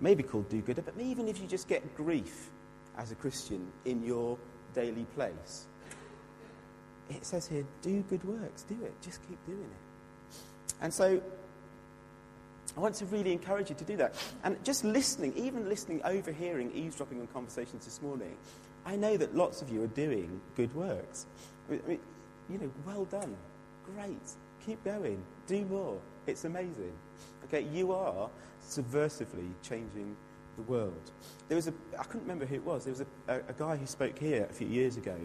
maybe 0.00 0.22
called 0.22 0.48
do 0.48 0.60
gooder, 0.60 0.82
but 0.82 0.94
even 1.00 1.26
if 1.26 1.40
you 1.40 1.48
just 1.48 1.66
get 1.66 1.96
grief 1.96 2.50
as 2.96 3.10
a 3.10 3.16
Christian 3.16 3.66
in 3.84 4.04
your 4.04 4.38
daily 4.74 5.06
place, 5.16 5.66
it 7.10 7.26
says 7.26 7.48
here, 7.48 7.66
do 7.82 8.02
good 8.02 8.22
works, 8.22 8.62
do 8.62 8.76
it, 8.84 8.94
just 9.02 9.20
keep 9.28 9.44
doing 9.44 9.58
it. 9.58 9.83
And 10.80 10.92
so 10.92 11.20
I 12.76 12.80
want 12.80 12.94
to 12.96 13.06
really 13.06 13.32
encourage 13.32 13.70
you 13.70 13.76
to 13.76 13.84
do 13.84 13.96
that. 13.96 14.14
And 14.42 14.62
just 14.64 14.84
listening, 14.84 15.32
even 15.36 15.68
listening, 15.68 16.02
overhearing, 16.04 16.72
eavesdropping 16.72 17.20
on 17.20 17.26
conversations 17.28 17.84
this 17.84 18.02
morning, 18.02 18.36
I 18.84 18.96
know 18.96 19.16
that 19.16 19.34
lots 19.34 19.62
of 19.62 19.70
you 19.70 19.82
are 19.82 19.88
doing 19.88 20.40
good 20.56 20.74
works. 20.74 21.26
I 21.68 21.78
mean, 21.88 22.00
you 22.50 22.58
know, 22.58 22.70
well 22.86 23.04
done. 23.06 23.36
Great. 23.94 24.18
Keep 24.66 24.84
going. 24.84 25.22
Do 25.46 25.64
more. 25.66 25.98
It's 26.26 26.44
amazing. 26.44 26.92
Okay, 27.44 27.62
you 27.72 27.92
are 27.92 28.28
subversively 28.66 29.50
changing 29.62 30.16
the 30.56 30.62
world. 30.62 31.10
There 31.48 31.56
was 31.56 31.68
a, 31.68 31.74
I 31.98 32.04
couldn't 32.04 32.22
remember 32.22 32.46
who 32.46 32.56
it 32.56 32.64
was, 32.64 32.84
there 32.84 32.92
was 32.92 33.00
a, 33.00 33.06
a, 33.28 33.36
a 33.48 33.52
guy 33.52 33.76
who 33.76 33.86
spoke 33.86 34.18
here 34.18 34.46
a 34.48 34.52
few 34.52 34.66
years 34.66 34.96
ago, 34.96 35.16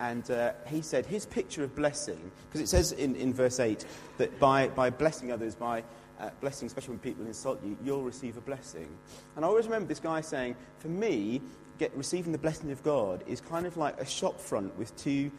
and 0.00 0.30
uh, 0.30 0.52
he 0.66 0.80
said 0.82 1.06
his 1.06 1.26
picture 1.26 1.64
of 1.64 1.74
blessing, 1.74 2.30
because 2.48 2.60
it 2.60 2.68
says 2.68 2.92
in, 2.92 3.16
in 3.16 3.32
verse 3.32 3.60
8 3.60 3.84
that 4.18 4.38
by, 4.38 4.68
by 4.68 4.90
blessing 4.90 5.32
others, 5.32 5.54
by 5.54 5.82
uh, 6.20 6.30
blessing, 6.40 6.66
especially 6.66 6.92
when 6.92 7.00
people 7.00 7.26
insult 7.26 7.62
you, 7.64 7.76
you'll 7.84 8.02
receive 8.02 8.36
a 8.36 8.40
blessing. 8.40 8.88
And 9.36 9.44
I 9.44 9.48
always 9.48 9.66
remember 9.66 9.88
this 9.88 10.00
guy 10.00 10.20
saying, 10.20 10.56
for 10.78 10.88
me, 10.88 11.40
get, 11.78 11.94
receiving 11.96 12.32
the 12.32 12.38
blessing 12.38 12.70
of 12.70 12.82
God 12.82 13.24
is 13.26 13.40
kind 13.40 13.66
of 13.66 13.76
like 13.76 14.00
a 14.00 14.06
shop 14.06 14.40
front 14.40 14.76
with 14.78 14.96
two, 14.96 15.30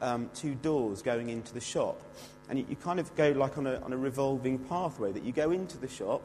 um, 0.00 0.30
two 0.34 0.54
doors 0.56 1.02
going 1.02 1.28
into 1.28 1.52
the 1.52 1.60
shop. 1.60 2.00
And 2.48 2.58
you, 2.58 2.66
you 2.68 2.76
kind 2.76 2.98
of 2.98 3.14
go 3.16 3.30
like 3.30 3.58
on 3.58 3.66
a, 3.66 3.76
on 3.80 3.92
a 3.92 3.96
revolving 3.96 4.58
pathway 4.58 5.12
that 5.12 5.22
you 5.22 5.32
go 5.32 5.50
into 5.50 5.78
the 5.78 5.88
shop 5.88 6.22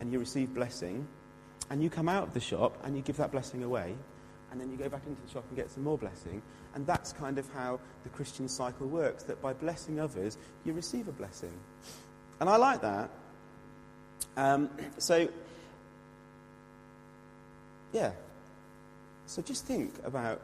and 0.00 0.12
you 0.12 0.18
receive 0.18 0.52
blessing, 0.54 1.06
and 1.70 1.82
you 1.82 1.88
come 1.88 2.08
out 2.08 2.24
of 2.24 2.34
the 2.34 2.40
shop 2.40 2.76
and 2.84 2.96
you 2.96 3.02
give 3.02 3.16
that 3.18 3.30
blessing 3.30 3.62
away, 3.62 3.94
and 4.52 4.60
then 4.60 4.70
you 4.70 4.76
go 4.76 4.88
back 4.88 5.02
into 5.06 5.20
the 5.22 5.30
shop 5.30 5.44
and 5.48 5.56
get 5.56 5.70
some 5.70 5.82
more 5.82 5.98
blessing. 5.98 6.40
And 6.74 6.86
that's 6.86 7.12
kind 7.12 7.38
of 7.38 7.50
how 7.52 7.80
the 8.04 8.10
Christian 8.10 8.48
cycle 8.48 8.86
works 8.86 9.24
that 9.24 9.42
by 9.42 9.52
blessing 9.52 9.98
others, 9.98 10.38
you 10.64 10.72
receive 10.72 11.08
a 11.08 11.12
blessing. 11.12 11.52
And 12.38 12.48
I 12.48 12.56
like 12.56 12.82
that 12.82 13.10
um, 14.36 14.70
so, 14.98 15.28
yeah. 17.92 18.12
So 19.26 19.42
just 19.42 19.66
think 19.66 19.94
about 20.04 20.40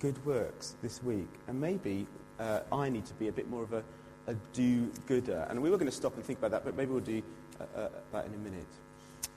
good 0.00 0.24
works 0.24 0.74
this 0.82 1.02
week, 1.02 1.28
and 1.48 1.60
maybe 1.60 2.06
uh, 2.38 2.60
I 2.70 2.88
need 2.88 3.06
to 3.06 3.14
be 3.14 3.28
a 3.28 3.32
bit 3.32 3.48
more 3.48 3.62
of 3.62 3.72
a, 3.72 3.82
a 4.26 4.34
do-gooder. 4.52 5.46
And 5.50 5.60
we 5.60 5.70
were 5.70 5.76
going 5.76 5.90
to 5.90 5.96
stop 5.96 6.14
and 6.14 6.24
think 6.24 6.38
about 6.38 6.52
that, 6.52 6.64
but 6.64 6.76
maybe 6.76 6.92
we'll 6.92 7.00
do 7.00 7.22
uh, 7.60 7.78
uh, 7.78 7.88
that 8.12 8.26
in 8.26 8.34
a 8.34 8.38
minute. 8.38 8.66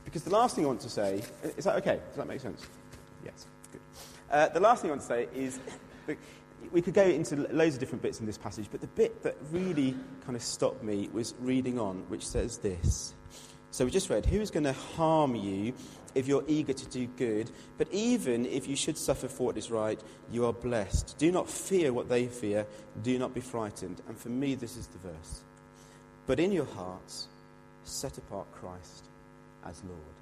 Because 0.05 0.23
the 0.23 0.31
last 0.31 0.55
thing 0.55 0.65
I 0.65 0.67
want 0.67 0.81
to 0.81 0.89
say 0.89 1.23
is 1.57 1.65
that 1.65 1.75
okay? 1.77 1.99
Does 2.09 2.17
that 2.17 2.27
make 2.27 2.41
sense? 2.41 2.65
Yes. 3.23 3.47
Good. 3.71 3.81
Uh, 4.29 4.47
the 4.49 4.59
last 4.59 4.81
thing 4.81 4.91
I 4.91 4.93
want 4.93 5.01
to 5.01 5.07
say 5.07 5.27
is 5.33 5.59
we 6.71 6.81
could 6.81 6.93
go 6.93 7.03
into 7.03 7.35
loads 7.51 7.75
of 7.75 7.79
different 7.79 8.01
bits 8.01 8.19
in 8.19 8.25
this 8.25 8.37
passage, 8.37 8.67
but 8.71 8.81
the 8.81 8.87
bit 8.87 9.23
that 9.23 9.35
really 9.51 9.95
kind 10.25 10.35
of 10.35 10.41
stopped 10.41 10.83
me 10.83 11.09
was 11.11 11.33
reading 11.39 11.79
on, 11.79 12.05
which 12.09 12.25
says 12.25 12.57
this. 12.57 13.13
So 13.71 13.85
we 13.85 13.91
just 13.91 14.09
read, 14.09 14.25
Who 14.25 14.39
is 14.39 14.51
going 14.51 14.65
to 14.65 14.73
harm 14.73 15.35
you 15.35 15.73
if 16.13 16.27
you're 16.27 16.43
eager 16.47 16.73
to 16.73 16.85
do 16.87 17.07
good? 17.07 17.49
But 17.77 17.87
even 17.91 18.45
if 18.45 18.67
you 18.67 18.75
should 18.75 18.97
suffer 18.97 19.27
for 19.27 19.47
what 19.47 19.57
is 19.57 19.71
right, 19.71 19.99
you 20.29 20.45
are 20.45 20.53
blessed. 20.53 21.15
Do 21.17 21.31
not 21.31 21.49
fear 21.49 21.93
what 21.93 22.09
they 22.09 22.27
fear. 22.27 22.67
Do 23.01 23.17
not 23.17 23.33
be 23.33 23.41
frightened. 23.41 24.01
And 24.07 24.17
for 24.17 24.29
me, 24.29 24.55
this 24.55 24.75
is 24.75 24.87
the 24.87 24.97
verse. 24.97 25.43
But 26.27 26.39
in 26.39 26.51
your 26.51 26.65
hearts, 26.65 27.27
set 27.83 28.17
apart 28.17 28.51
Christ 28.51 29.05
as 29.65 29.81
Lord. 29.85 30.20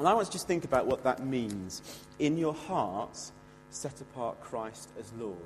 And 0.00 0.08
I 0.08 0.14
want 0.14 0.28
to 0.28 0.32
just 0.32 0.46
think 0.46 0.64
about 0.64 0.86
what 0.86 1.04
that 1.04 1.26
means. 1.26 1.82
In 2.20 2.38
your 2.38 2.54
hearts, 2.54 3.32
set 3.68 4.00
apart 4.00 4.40
Christ 4.40 4.88
as 4.98 5.12
Lord. 5.18 5.36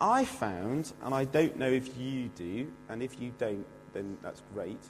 I 0.00 0.24
found, 0.24 0.94
and 1.02 1.14
I 1.14 1.24
don't 1.24 1.58
know 1.58 1.70
if 1.70 1.98
you 1.98 2.30
do, 2.34 2.72
and 2.88 3.02
if 3.02 3.20
you 3.20 3.34
don't, 3.36 3.66
then 3.92 4.16
that's 4.22 4.40
great, 4.54 4.80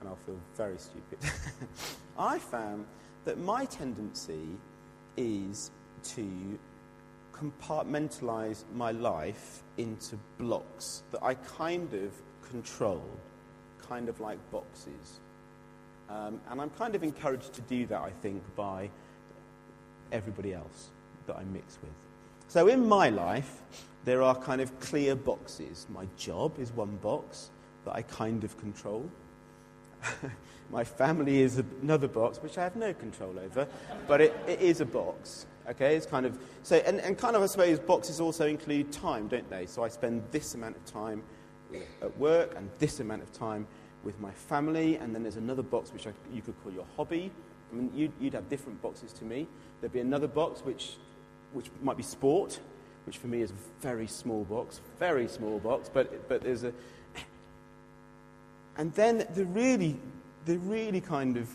and 0.00 0.08
I'll 0.08 0.16
feel 0.16 0.40
very 0.56 0.76
stupid. 0.76 1.20
I 2.18 2.40
found 2.40 2.84
that 3.26 3.38
my 3.38 3.64
tendency 3.64 4.48
is 5.16 5.70
to 6.14 6.58
compartmentalize 7.32 8.64
my 8.74 8.90
life 8.90 9.62
into 9.78 10.18
blocks 10.36 11.04
that 11.12 11.22
I 11.22 11.34
kind 11.34 11.94
of 11.94 12.10
control, 12.50 13.08
kind 13.88 14.08
of 14.08 14.18
like 14.18 14.38
boxes. 14.50 15.20
Um, 16.08 16.40
and 16.50 16.60
I'm 16.60 16.70
kind 16.70 16.94
of 16.94 17.02
encouraged 17.02 17.52
to 17.54 17.60
do 17.62 17.86
that, 17.86 18.00
I 18.00 18.10
think, 18.10 18.42
by 18.56 18.90
everybody 20.12 20.54
else 20.54 20.90
that 21.26 21.36
I 21.36 21.44
mix 21.44 21.78
with. 21.82 21.92
So 22.48 22.68
in 22.68 22.86
my 22.86 23.08
life, 23.10 23.62
there 24.04 24.22
are 24.22 24.34
kind 24.34 24.60
of 24.60 24.78
clear 24.80 25.16
boxes. 25.16 25.86
My 25.92 26.06
job 26.16 26.58
is 26.58 26.72
one 26.72 26.96
box 26.96 27.50
that 27.84 27.94
I 27.94 28.02
kind 28.02 28.44
of 28.44 28.58
control. 28.58 29.08
my 30.70 30.84
family 30.84 31.40
is 31.40 31.62
another 31.82 32.08
box 32.08 32.42
which 32.42 32.58
I 32.58 32.64
have 32.64 32.76
no 32.76 32.92
control 32.92 33.38
over, 33.38 33.66
but 34.06 34.20
it, 34.20 34.36
it 34.46 34.60
is 34.60 34.80
a 34.80 34.84
box. 34.84 35.46
Okay, 35.68 35.96
it's 35.96 36.04
kind 36.04 36.26
of 36.26 36.38
so, 36.62 36.76
and, 36.76 37.00
and 37.00 37.16
kind 37.16 37.34
of 37.36 37.42
I 37.42 37.46
suppose 37.46 37.78
boxes 37.78 38.20
also 38.20 38.46
include 38.46 38.92
time, 38.92 39.28
don't 39.28 39.48
they? 39.48 39.64
So 39.64 39.82
I 39.82 39.88
spend 39.88 40.22
this 40.30 40.54
amount 40.54 40.76
of 40.76 40.84
time 40.84 41.22
at 42.02 42.16
work 42.18 42.54
and 42.56 42.68
this 42.78 43.00
amount 43.00 43.22
of 43.22 43.32
time 43.32 43.66
with 44.04 44.20
my 44.20 44.30
family, 44.30 44.96
and 44.96 45.14
then 45.14 45.22
there's 45.22 45.36
another 45.36 45.62
box 45.62 45.92
which 45.92 46.06
I, 46.06 46.12
you 46.32 46.42
could 46.42 46.54
call 46.62 46.72
your 46.72 46.86
hobby. 46.96 47.30
I 47.72 47.76
mean, 47.76 47.90
you'd, 47.94 48.12
you'd 48.20 48.34
have 48.34 48.48
different 48.48 48.80
boxes 48.82 49.12
to 49.14 49.24
me. 49.24 49.48
There'd 49.80 49.92
be 49.92 50.00
another 50.00 50.28
box 50.28 50.60
which 50.60 50.96
which 51.54 51.70
might 51.82 51.96
be 51.96 52.02
sport, 52.02 52.60
which 53.06 53.18
for 53.18 53.28
me 53.28 53.40
is 53.40 53.50
a 53.50 53.54
very 53.80 54.06
small 54.06 54.44
box, 54.44 54.80
very 54.98 55.28
small 55.28 55.58
box, 55.58 55.88
but, 55.92 56.28
but 56.28 56.42
there's 56.42 56.64
a. 56.64 56.72
And 58.76 58.92
then 58.94 59.26
the 59.34 59.44
really, 59.44 59.96
the 60.46 60.58
really 60.58 61.00
kind 61.00 61.36
of, 61.36 61.48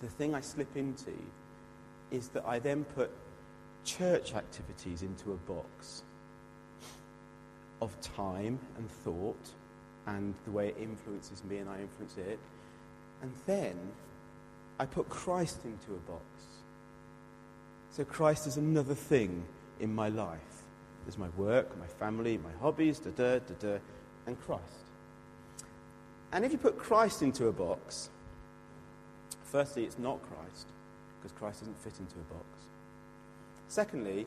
the 0.00 0.06
thing 0.06 0.34
I 0.34 0.40
slip 0.40 0.76
into 0.76 1.12
is 2.12 2.28
that 2.28 2.44
I 2.46 2.60
then 2.60 2.84
put 2.84 3.10
church 3.84 4.34
activities 4.34 5.02
into 5.02 5.32
a 5.32 5.36
box 5.52 6.04
of 7.82 8.00
time 8.00 8.60
and 8.78 8.88
thought 8.88 9.50
and 10.06 10.34
the 10.44 10.50
way 10.50 10.68
it 10.68 10.76
influences 10.80 11.42
me 11.44 11.58
and 11.58 11.68
I 11.68 11.80
influence 11.80 12.16
it. 12.16 12.38
And 13.22 13.32
then 13.46 13.76
I 14.78 14.86
put 14.86 15.08
Christ 15.08 15.64
into 15.64 15.92
a 15.92 16.10
box 16.10 16.22
so 17.96 18.04
Christ 18.04 18.46
is 18.46 18.58
another 18.58 18.94
thing 18.94 19.42
in 19.80 19.94
my 19.94 20.10
life. 20.10 20.38
There's 21.06 21.16
my 21.16 21.30
work, 21.30 21.78
my 21.78 21.86
family, 21.86 22.36
my 22.36 22.52
hobbies, 22.60 22.98
da 22.98 23.10
da 23.10 23.38
da 23.38 23.54
da, 23.58 23.78
and 24.26 24.38
Christ. 24.42 24.84
And 26.30 26.44
if 26.44 26.52
you 26.52 26.58
put 26.58 26.76
Christ 26.76 27.22
into 27.22 27.46
a 27.46 27.52
box, 27.52 28.10
firstly, 29.44 29.84
it's 29.84 29.98
not 29.98 30.20
Christ, 30.20 30.66
because 31.18 31.32
Christ 31.38 31.60
doesn't 31.60 31.78
fit 31.78 31.94
into 31.98 32.16
a 32.16 32.34
box. 32.34 32.46
Secondly, 33.68 34.26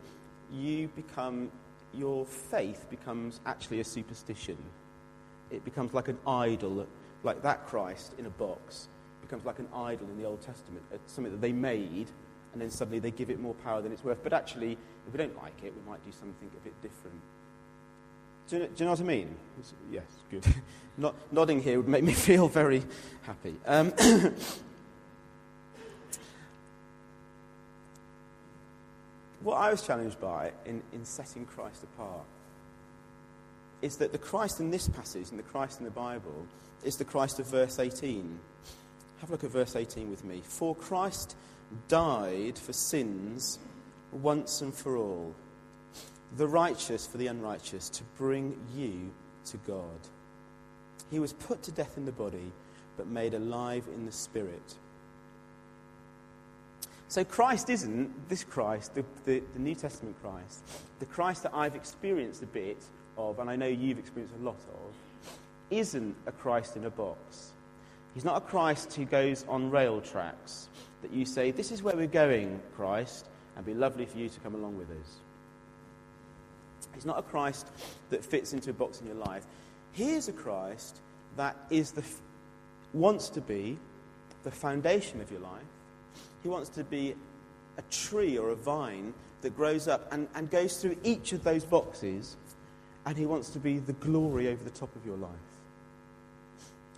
you 0.51 0.87
become, 0.95 1.51
your 1.93 2.25
faith 2.25 2.87
becomes 2.89 3.39
actually 3.45 3.81
a 3.81 3.85
superstition. 3.85 4.57
It 5.51 5.65
becomes 5.65 5.93
like 5.93 6.07
an 6.07 6.17
idol, 6.27 6.87
like 7.23 7.41
that 7.43 7.65
Christ 7.65 8.13
in 8.17 8.25
a 8.25 8.29
box, 8.29 8.87
becomes 9.21 9.45
like 9.45 9.59
an 9.59 9.67
idol 9.73 10.07
in 10.09 10.17
the 10.17 10.25
Old 10.25 10.41
Testament, 10.41 10.83
something 11.07 11.31
that 11.31 11.41
they 11.41 11.51
made 11.51 12.09
and 12.53 12.61
then 12.61 12.69
suddenly 12.69 12.99
they 12.99 13.11
give 13.11 13.29
it 13.29 13.39
more 13.39 13.53
power 13.55 13.81
than 13.81 13.91
it's 13.91 14.03
worth. 14.03 14.21
But 14.23 14.33
actually, 14.33 14.73
if 15.07 15.13
we 15.13 15.17
don't 15.17 15.37
like 15.37 15.63
it, 15.63 15.73
we 15.75 15.81
might 15.89 16.03
do 16.05 16.11
something 16.11 16.49
a 16.55 16.59
bit 16.63 16.73
different. 16.81 17.21
Do 18.47 18.55
you 18.55 18.63
know, 18.63 18.67
do 18.67 18.73
you 18.77 18.85
know 18.85 18.91
what 18.91 19.01
I 19.01 19.03
mean? 19.03 19.35
Yes, 19.91 20.05
good. 20.31 20.45
Not, 20.97 21.15
nodding 21.31 21.61
here 21.61 21.77
would 21.77 21.87
make 21.87 22.03
me 22.03 22.13
feel 22.27 22.47
very 22.47 22.83
happy. 23.21 23.55
Um, 23.65 23.91
what 29.41 29.55
I 29.55 29.69
was 29.69 29.83
challenged 29.83 30.19
by 30.19 30.51
in, 30.65 30.81
in 30.91 31.05
setting 31.05 31.45
Christ 31.45 31.83
apart 31.83 32.25
is 33.81 33.97
that 33.97 34.11
the 34.11 34.17
Christ 34.17 34.59
in 34.59 34.71
this 34.71 34.87
passage 34.89 35.29
and 35.29 35.39
the 35.39 35.43
Christ 35.43 35.79
in 35.79 35.85
the 35.85 35.91
Bible 35.91 36.45
is 36.83 36.97
the 36.97 37.05
Christ 37.05 37.39
of 37.39 37.47
verse 37.47 37.79
18. 37.79 38.39
Have 39.21 39.29
a 39.29 39.33
look 39.33 39.43
at 39.43 39.51
verse 39.51 39.75
18 39.75 40.09
with 40.09 40.23
me. 40.23 40.41
For 40.43 40.75
Christ 40.75 41.35
died 41.87 42.57
for 42.57 42.73
sins 42.73 43.59
once 44.11 44.61
and 44.61 44.73
for 44.73 44.97
all, 44.97 45.33
the 46.37 46.47
righteous 46.47 47.05
for 47.05 47.17
the 47.17 47.27
unrighteous, 47.27 47.89
to 47.89 48.03
bring 48.17 48.57
you 48.75 49.11
to 49.45 49.57
God. 49.57 49.99
He 51.11 51.19
was 51.19 51.33
put 51.33 51.63
to 51.63 51.71
death 51.71 51.97
in 51.97 52.05
the 52.05 52.11
body, 52.11 52.51
but 52.97 53.07
made 53.07 53.33
alive 53.33 53.85
in 53.93 54.05
the 54.05 54.11
spirit. 54.11 54.75
So 57.07 57.23
Christ 57.23 57.69
isn't 57.71 58.29
this 58.29 58.43
Christ, 58.43 58.93
the, 58.93 59.03
the, 59.25 59.41
the, 59.53 59.59
New 59.59 59.73
Testament 59.73 60.15
Christ, 60.21 60.63
the 60.99 61.07
Christ 61.07 61.43
that 61.43 61.55
I've 61.55 61.75
experienced 61.75 62.43
a 62.43 62.45
bit 62.45 62.77
of, 63.19 63.39
and 63.39 63.49
I 63.49 63.55
know 63.55 63.67
you've 63.67 63.99
experienced 63.99 64.35
a 64.39 64.43
lot 64.43 64.55
of, 64.55 64.93
isn't 65.69 66.15
a 66.25 66.31
Christ 66.31 66.75
in 66.75 66.85
a 66.85 66.89
box. 66.89 67.51
He's 68.13 68.25
not 68.25 68.37
a 68.37 68.41
Christ 68.41 68.93
who 68.93 69.05
goes 69.05 69.45
on 69.47 69.69
rail 69.69 70.01
tracks 70.01 70.69
that 71.01 71.11
you 71.11 71.25
say, 71.25 71.51
This 71.51 71.71
is 71.71 71.83
where 71.83 71.95
we're 71.95 72.07
going, 72.07 72.59
Christ, 72.75 73.27
and 73.55 73.65
be 73.65 73.73
lovely 73.73 74.05
for 74.05 74.17
you 74.17 74.29
to 74.29 74.39
come 74.39 74.55
along 74.55 74.77
with 74.77 74.89
us. 74.89 75.15
He's 76.95 77.05
not 77.05 77.19
a 77.19 77.21
Christ 77.21 77.67
that 78.09 78.25
fits 78.25 78.53
into 78.53 78.71
a 78.71 78.73
box 78.73 78.99
in 79.01 79.07
your 79.07 79.15
life. 79.15 79.45
He 79.91 80.11
is 80.11 80.27
a 80.27 80.33
Christ 80.33 81.01
that 81.37 81.55
is 81.69 81.91
the, 81.91 82.03
wants 82.93 83.29
to 83.29 83.41
be 83.41 83.77
the 84.43 84.51
foundation 84.51 85.21
of 85.21 85.31
your 85.31 85.41
life. 85.41 85.63
He 86.41 86.49
wants 86.49 86.69
to 86.69 86.83
be 86.83 87.15
a 87.77 87.81
tree 87.91 88.37
or 88.37 88.49
a 88.49 88.55
vine 88.55 89.13
that 89.41 89.55
grows 89.55 89.87
up 89.87 90.11
and, 90.11 90.27
and 90.35 90.49
goes 90.49 90.81
through 90.81 90.97
each 91.03 91.31
of 91.31 91.43
those 91.43 91.63
boxes, 91.63 92.35
and 93.09 93.17
he 93.17 93.25
wants 93.25 93.49
to 93.49 93.57
be 93.57 93.79
the 93.79 93.93
glory 93.93 94.49
over 94.49 94.63
the 94.63 94.69
top 94.69 94.95
of 94.95 95.03
your 95.03 95.17
life. 95.17 95.31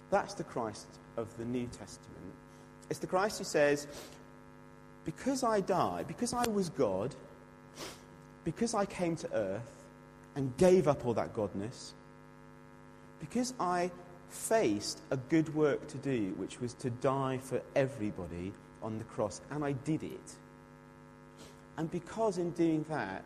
That's 0.09 0.33
the 0.33 0.43
Christ 0.43 0.87
of 1.15 1.29
the 1.37 1.45
New 1.45 1.67
Testament. 1.67 2.33
It's 2.89 2.99
the 2.99 3.07
Christ 3.07 3.37
who 3.37 3.45
says, 3.45 3.87
Because 5.05 5.45
I 5.45 5.61
died, 5.61 6.09
because 6.09 6.33
I 6.33 6.45
was 6.49 6.67
God, 6.67 7.15
because 8.43 8.73
I 8.73 8.83
came 8.83 9.15
to 9.15 9.33
earth 9.33 9.71
and 10.35 10.55
gave 10.57 10.89
up 10.89 11.05
all 11.05 11.13
that 11.13 11.33
godness, 11.33 11.91
because 13.21 13.53
I 13.57 13.89
faced 14.29 14.99
a 15.11 15.17
good 15.17 15.55
work 15.55 15.87
to 15.87 15.97
do, 15.97 16.33
which 16.35 16.59
was 16.59 16.73
to 16.73 16.89
die 16.89 17.39
for 17.41 17.61
everybody 17.73 18.51
on 18.83 18.97
the 18.97 19.05
cross, 19.05 19.39
and 19.49 19.63
I 19.63 19.71
did 19.71 20.03
it. 20.03 20.35
And 21.77 21.89
because 21.89 22.37
in 22.37 22.51
doing 22.51 22.85
that, 22.89 23.23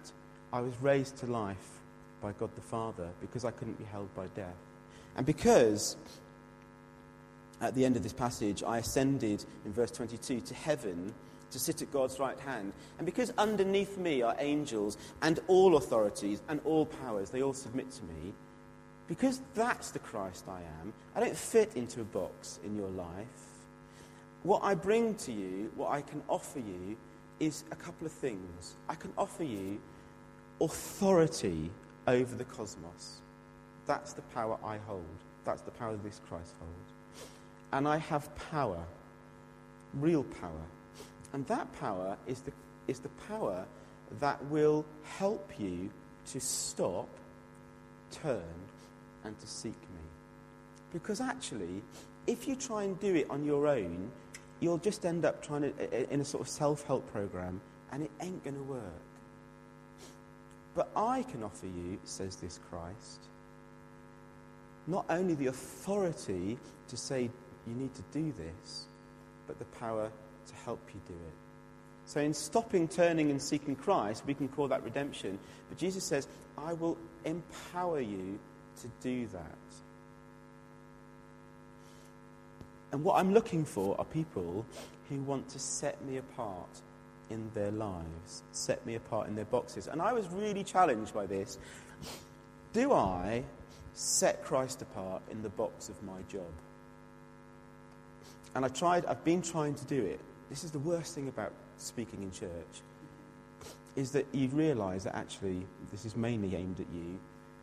I 0.53 0.61
was 0.61 0.75
raised 0.83 1.17
to 1.17 1.25
life 1.25 1.81
by 2.25 2.31
God 2.39 2.49
the 2.55 2.61
Father, 2.61 3.07
because 3.21 3.45
I 3.45 3.51
couldn't 3.51 3.77
be 3.77 3.83
held 3.83 4.13
by 4.15 4.25
death. 4.33 4.57
And 5.15 5.27
because 5.27 5.95
at 7.61 7.75
the 7.75 7.85
end 7.85 7.95
of 7.97 8.01
this 8.01 8.13
passage, 8.13 8.63
I 8.63 8.79
ascended 8.79 9.45
in 9.63 9.71
verse 9.71 9.91
22 9.91 10.41
to 10.41 10.53
heaven 10.55 11.13
to 11.51 11.59
sit 11.59 11.83
at 11.83 11.91
God's 11.91 12.17
right 12.17 12.39
hand. 12.39 12.73
And 12.97 13.05
because 13.05 13.31
underneath 13.37 13.99
me 13.99 14.23
are 14.23 14.35
angels 14.39 14.97
and 15.21 15.39
all 15.47 15.77
authorities 15.77 16.41
and 16.49 16.59
all 16.65 16.87
powers, 16.87 17.29
they 17.29 17.43
all 17.43 17.53
submit 17.53 17.91
to 17.91 18.03
me, 18.05 18.33
because 19.07 19.39
that's 19.53 19.91
the 19.91 19.99
Christ 19.99 20.45
I 20.49 20.61
am, 20.81 20.93
I 21.15 21.19
don't 21.19 21.37
fit 21.37 21.73
into 21.75 22.01
a 22.01 22.05
box 22.05 22.59
in 22.65 22.75
your 22.75 22.89
life. 22.89 23.07
What 24.41 24.63
I 24.63 24.73
bring 24.73 25.13
to 25.13 25.31
you, 25.31 25.71
what 25.75 25.91
I 25.91 26.01
can 26.01 26.23
offer 26.27 26.57
you, 26.57 26.97
is 27.39 27.65
a 27.71 27.75
couple 27.75 28.07
of 28.07 28.11
things. 28.11 28.77
I 28.89 28.95
can 28.95 29.13
offer 29.15 29.43
you 29.43 29.79
authority 30.59 31.69
over 32.07 32.35
the 32.35 32.45
cosmos. 32.45 33.21
That's 33.85 34.13
the 34.13 34.21
power 34.33 34.57
I 34.63 34.77
hold. 34.77 35.05
That's 35.43 35.61
the 35.61 35.71
power 35.71 35.95
this 36.03 36.21
Christ 36.27 36.53
holds. 36.59 36.93
And 37.71 37.87
I 37.87 37.97
have 37.97 38.33
power, 38.51 38.83
real 39.93 40.23
power. 40.23 40.65
And 41.33 41.45
that 41.47 41.71
power 41.79 42.17
is 42.27 42.41
the, 42.41 42.51
is 42.87 42.99
the 42.99 43.09
power 43.27 43.65
that 44.19 44.43
will 44.45 44.85
help 45.17 45.51
you 45.59 45.89
to 46.27 46.39
stop, 46.39 47.09
turn, 48.11 48.41
and 49.23 49.37
to 49.39 49.47
seek 49.47 49.73
me. 49.73 50.01
Because 50.93 51.21
actually, 51.21 51.81
if 52.27 52.47
you 52.47 52.55
try 52.55 52.83
and 52.83 52.99
do 52.99 53.15
it 53.15 53.29
on 53.29 53.43
your 53.43 53.67
own, 53.67 54.11
you'll 54.59 54.77
just 54.77 55.05
end 55.05 55.25
up 55.25 55.43
trying 55.43 55.61
to, 55.61 56.13
in 56.13 56.21
a 56.21 56.25
sort 56.25 56.41
of 56.41 56.49
self 56.49 56.85
help 56.85 57.11
program, 57.11 57.59
and 57.91 58.03
it 58.03 58.11
ain't 58.21 58.43
going 58.43 58.55
to 58.55 58.63
work. 58.63 58.81
But 60.75 60.91
I 60.95 61.23
can 61.23 61.41
offer 61.43 61.65
you, 61.65 61.97
says 62.03 62.35
this 62.35 62.59
Christ, 62.69 63.21
not 64.87 65.05
only 65.09 65.33
the 65.33 65.47
authority 65.47 66.59
to 66.89 66.97
say 66.97 67.29
you 67.65 67.73
need 67.73 67.93
to 67.95 68.03
do 68.11 68.33
this, 68.33 68.85
but 69.47 69.57
the 69.57 69.65
power 69.65 70.11
to 70.47 70.55
help 70.65 70.81
you 70.93 70.99
do 71.07 71.13
it. 71.13 71.33
So, 72.07 72.19
in 72.19 72.33
stopping, 72.33 72.87
turning, 72.87 73.31
and 73.31 73.41
seeking 73.41 73.75
Christ, 73.75 74.23
we 74.27 74.35
can 74.35 74.47
call 74.47 74.67
that 74.67 74.83
redemption. 74.83 75.39
But 75.69 75.79
Jesus 75.79 76.03
says, 76.03 76.27
I 76.57 76.73
will 76.73 76.97
empower 77.23 77.99
you 77.99 78.37
to 78.81 78.87
do 79.01 79.27
that. 79.27 79.57
And 82.91 83.03
what 83.03 83.17
I'm 83.19 83.33
looking 83.33 83.65
for 83.65 83.97
are 83.97 84.05
people 84.05 84.65
who 85.09 85.17
want 85.21 85.49
to 85.49 85.59
set 85.59 86.03
me 86.05 86.17
apart 86.17 86.69
in 87.29 87.49
their 87.53 87.71
lives, 87.71 88.43
set 88.51 88.85
me 88.85 88.95
apart 88.95 89.27
in 89.27 89.35
their 89.35 89.45
boxes. 89.45 89.87
And 89.87 90.01
I 90.01 90.13
was 90.13 90.27
really 90.27 90.63
challenged 90.63 91.13
by 91.13 91.25
this. 91.25 91.57
Do 92.73 92.93
I 92.93 93.43
set 93.93 94.43
Christ 94.43 94.81
apart 94.81 95.21
in 95.31 95.41
the 95.41 95.49
box 95.49 95.89
of 95.89 96.01
my 96.03 96.21
job? 96.29 96.51
And 98.53 98.63
I 98.63 98.69
tried, 98.69 99.05
I've 99.05 99.23
been 99.23 99.41
trying 99.41 99.75
to 99.75 99.85
do 99.85 100.01
it. 100.03 100.19
This 100.49 100.63
is 100.63 100.71
the 100.71 100.79
worst 100.79 101.15
thing 101.15 101.27
about 101.27 101.51
speaking 101.77 102.23
in 102.23 102.31
church, 102.31 102.81
is 103.95 104.11
that 104.11 104.25
you 104.31 104.47
realise 104.49 105.03
that 105.03 105.15
actually 105.15 105.65
this 105.91 106.05
is 106.05 106.15
mainly 106.15 106.55
aimed 106.55 106.79
at 106.79 106.87
you 106.93 107.19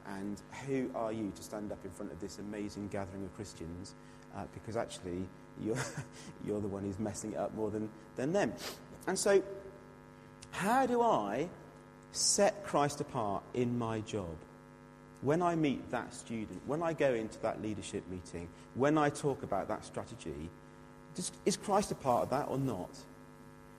and 0.07 0.41
who 0.67 0.91
are 0.95 1.13
you 1.13 1.33
to 1.35 1.43
stand 1.43 1.73
up 1.73 1.79
in 1.85 1.91
front 1.91 2.13
of 2.13 2.21
this 2.21 2.39
amazing 2.39 2.89
gathering 2.89 3.25
of 3.25 3.35
Christians? 3.35 3.95
Uh, 4.35 4.45
because 4.55 4.77
actually, 4.77 5.27
you're, 5.61 5.77
you're 6.47 6.61
the 6.61 6.69
one 6.69 6.83
who's 6.83 6.99
messing 6.99 7.33
it 7.33 7.39
up 7.39 7.55
more 7.55 7.71
than, 7.71 7.89
than 8.17 8.33
them. 8.33 8.53
And 9.07 9.19
so, 9.19 9.43
how 10.51 10.87
do 10.87 11.03
I 11.03 11.49
set 12.13 12.65
Christ 12.65 13.01
apart 13.01 13.43
in 13.55 13.79
my 13.79 14.01
job? 14.01 14.37
When 15.23 15.41
I 15.41 15.55
meet 15.55 15.91
that 15.91 16.13
student, 16.15 16.61
when 16.67 16.83
I 16.83 16.93
go 16.93 17.15
into 17.15 17.39
that 17.41 17.63
leadership 17.63 18.05
meeting, 18.11 18.49
when 18.75 18.99
I 18.99 19.09
talk 19.09 19.43
about 19.43 19.69
that 19.69 19.85
strategy, 19.85 20.51
does, 21.15 21.31
is 21.45 21.57
Christ 21.57 21.93
a 21.93 21.95
part 21.95 22.25
of 22.25 22.31
that 22.31 22.49
or 22.49 22.59
not? 22.59 22.91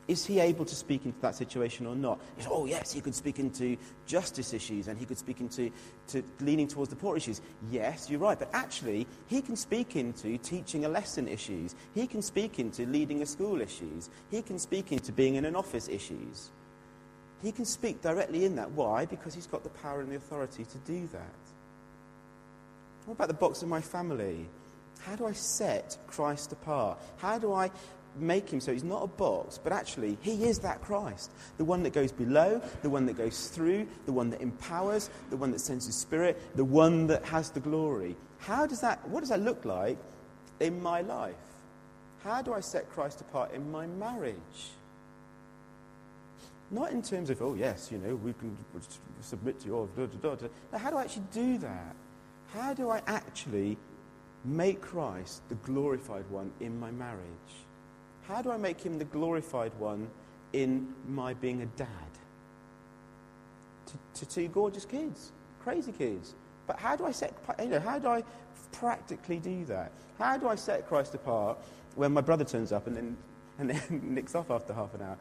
Is 0.08 0.26
he 0.26 0.40
able 0.40 0.66
to 0.66 0.76
speak 0.76 1.06
into 1.06 1.20
that 1.22 1.36
situation 1.36 1.86
or 1.86 1.96
not? 1.96 2.20
Said, 2.38 2.52
oh, 2.52 2.66
yes, 2.66 2.92
he 2.92 3.00
could 3.00 3.16
speak 3.16 3.40
into 3.40 3.78
justice 4.06 4.54
issues 4.54 4.88
and 4.88 5.00
he 5.00 5.06
could 5.06 5.18
speak 5.18 5.40
into 5.40 5.72
to 6.10 6.24
leaning 6.42 6.68
towards 6.68 6.90
the 6.90 6.96
poor 6.96 7.16
issues. 7.16 7.42
Yes, 7.72 8.10
you're 8.10 8.20
right. 8.20 8.38
But 8.38 8.50
actually, 8.54 9.08
he 9.28 9.42
can 9.42 9.56
speak 9.56 9.96
into 9.96 10.38
teaching 10.40 10.86
a 10.86 10.90
lesson 10.90 11.28
issues. 11.28 11.76
He 11.96 12.06
can 12.06 12.22
speak 12.22 12.60
into 12.60 12.86
leading 12.86 13.22
a 13.22 13.26
school 13.26 13.62
issues. 13.62 14.10
He 14.30 14.42
can 14.42 14.60
speak 14.60 14.92
into 14.92 15.12
being 15.12 15.36
in 15.36 15.46
an 15.46 15.56
office 15.56 15.88
issues. 15.88 16.52
He 17.42 17.52
can 17.52 17.66
speak 17.66 18.02
directly 18.02 18.46
in 18.46 18.56
that. 18.58 18.72
Why? 18.72 19.06
Because 19.06 19.34
he's 19.34 19.48
got 19.48 19.64
the 19.64 19.70
power 19.70 20.02
and 20.02 20.12
the 20.12 20.16
authority 20.16 20.66
to 20.66 20.78
do 20.80 21.08
that. 21.14 21.22
What 23.06 23.16
about 23.16 23.28
the 23.28 23.34
box 23.34 23.62
of 23.62 23.68
my 23.68 23.82
family? 23.82 24.46
How 25.00 25.16
do 25.16 25.26
I 25.26 25.34
set 25.34 25.98
Christ 26.08 26.54
apart? 26.54 26.98
How 27.18 27.38
do 27.38 27.54
I 27.54 27.70
make 28.18 28.50
him 28.50 28.60
so 28.60 28.72
he's 28.72 28.84
not 28.84 29.04
a 29.04 29.08
box, 29.08 29.60
but 29.64 29.74
actually 29.74 30.18
he 30.22 30.46
is 30.46 30.60
that 30.60 30.82
Christ. 30.82 31.32
The 31.58 31.66
one 31.66 31.84
that 31.84 31.94
goes 31.94 32.12
below, 32.12 32.62
the 32.82 32.90
one 32.90 33.06
that 33.06 33.18
goes 33.18 33.48
through, 33.48 33.88
the 34.06 34.14
one 34.14 34.30
that 34.30 34.42
empowers, 34.42 35.10
the 35.30 35.38
one 35.38 35.52
that 35.52 35.60
sends 35.60 35.86
his 35.86 35.96
spirit, 35.96 36.42
the 36.56 36.66
one 36.66 37.08
that 37.08 37.26
has 37.26 37.50
the 37.50 37.60
glory. 37.60 38.16
How 38.40 38.66
does 38.66 38.82
that, 38.82 39.08
what 39.08 39.22
does 39.22 39.30
that 39.30 39.42
look 39.42 39.66
like 39.66 39.98
in 40.60 40.82
my 40.82 41.02
life? 41.02 41.36
How 42.24 42.42
do 42.42 42.54
I 42.54 42.62
set 42.62 42.90
Christ 42.90 43.22
apart 43.22 43.54
in 43.54 43.72
my 43.72 43.86
marriage? 43.86 44.72
Not 46.72 46.92
in 46.92 47.02
terms 47.02 47.30
of, 47.30 47.42
oh, 47.42 47.54
yes, 47.54 47.90
you 47.92 47.98
know, 48.00 48.16
we 48.16 48.34
can 48.34 48.58
submit 49.22 49.60
to 49.62 49.68
your. 49.68 49.88
Da, 49.96 50.06
da, 50.06 50.36
da, 50.36 50.48
Now, 50.72 50.78
how 50.80 50.90
do 50.90 50.98
I 50.98 51.04
actually 51.04 51.26
do 51.32 51.58
that? 51.60 51.96
How 52.54 52.74
do 52.74 52.90
I 52.90 53.02
actually 53.08 53.78
make 54.46 54.82
Christ 54.82 55.42
the 55.50 55.56
glorified 55.56 56.30
one 56.30 56.52
in 56.60 56.80
my 56.80 56.92
marriage? 56.92 57.63
How 58.28 58.42
do 58.42 58.52
I 58.52 58.58
make 58.58 58.80
him 58.80 58.98
the 58.98 59.06
glorified 59.06 59.72
one 59.80 60.10
in 60.54 60.94
my 61.08 61.34
being 61.34 61.62
a 61.62 61.66
dad? 61.66 61.88
To, 63.88 63.94
to 64.20 64.26
two 64.26 64.48
gorgeous 64.48 64.86
kids, 64.86 65.32
crazy 65.62 65.92
kids. 65.92 66.36
But 66.66 66.80
how 66.80 66.96
do 66.96 67.06
I 67.06 67.12
set, 67.12 67.34
you 67.60 67.68
know, 67.68 67.80
how 67.80 68.00
do 68.00 68.08
I 68.08 68.24
practically 68.72 69.40
do 69.40 69.66
that? 69.66 69.92
How 70.18 70.38
do 70.38 70.48
I 70.48 70.56
set 70.56 70.88
Christ 70.88 71.14
apart 71.16 71.58
when 71.96 72.14
my 72.14 72.22
brother 72.22 72.46
turns 72.46 72.72
up 72.72 72.88
and 72.88 72.96
then, 72.96 73.18
and 73.60 73.70
then 73.70 73.82
nicks 74.14 74.36
off 74.36 74.50
after 74.50 74.74
half 74.74 74.94
an 74.94 75.02
hour? 75.02 75.18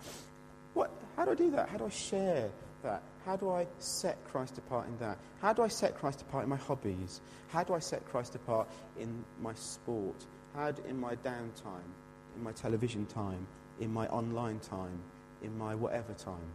What, 0.74 0.90
how 1.16 1.24
do 1.24 1.32
I 1.32 1.34
do 1.34 1.50
that? 1.50 1.68
How 1.68 1.78
do 1.78 1.86
I 1.86 1.90
share 1.90 2.50
that? 2.82 3.02
How 3.26 3.36
do 3.36 3.50
I 3.50 3.66
set 3.78 4.16
Christ 4.24 4.58
apart 4.58 4.86
in 4.86 4.96
that? 4.98 5.18
How 5.40 5.52
do 5.52 5.62
I 5.62 5.68
set 5.68 5.98
Christ 5.98 6.22
apart 6.22 6.44
in 6.44 6.50
my 6.50 6.56
hobbies? 6.56 7.20
How 7.48 7.64
do 7.64 7.74
I 7.74 7.78
set 7.78 8.04
Christ 8.06 8.34
apart 8.34 8.68
in 8.98 9.24
my 9.40 9.54
sport? 9.54 10.26
How 10.54 10.70
do, 10.70 10.82
in 10.84 10.98
my 10.98 11.16
downtime, 11.16 11.90
in 12.36 12.42
my 12.42 12.52
television 12.52 13.06
time, 13.06 13.46
in 13.80 13.92
my 13.92 14.06
online 14.08 14.58
time, 14.60 14.98
in 15.42 15.56
my 15.58 15.74
whatever 15.74 16.12
time? 16.14 16.52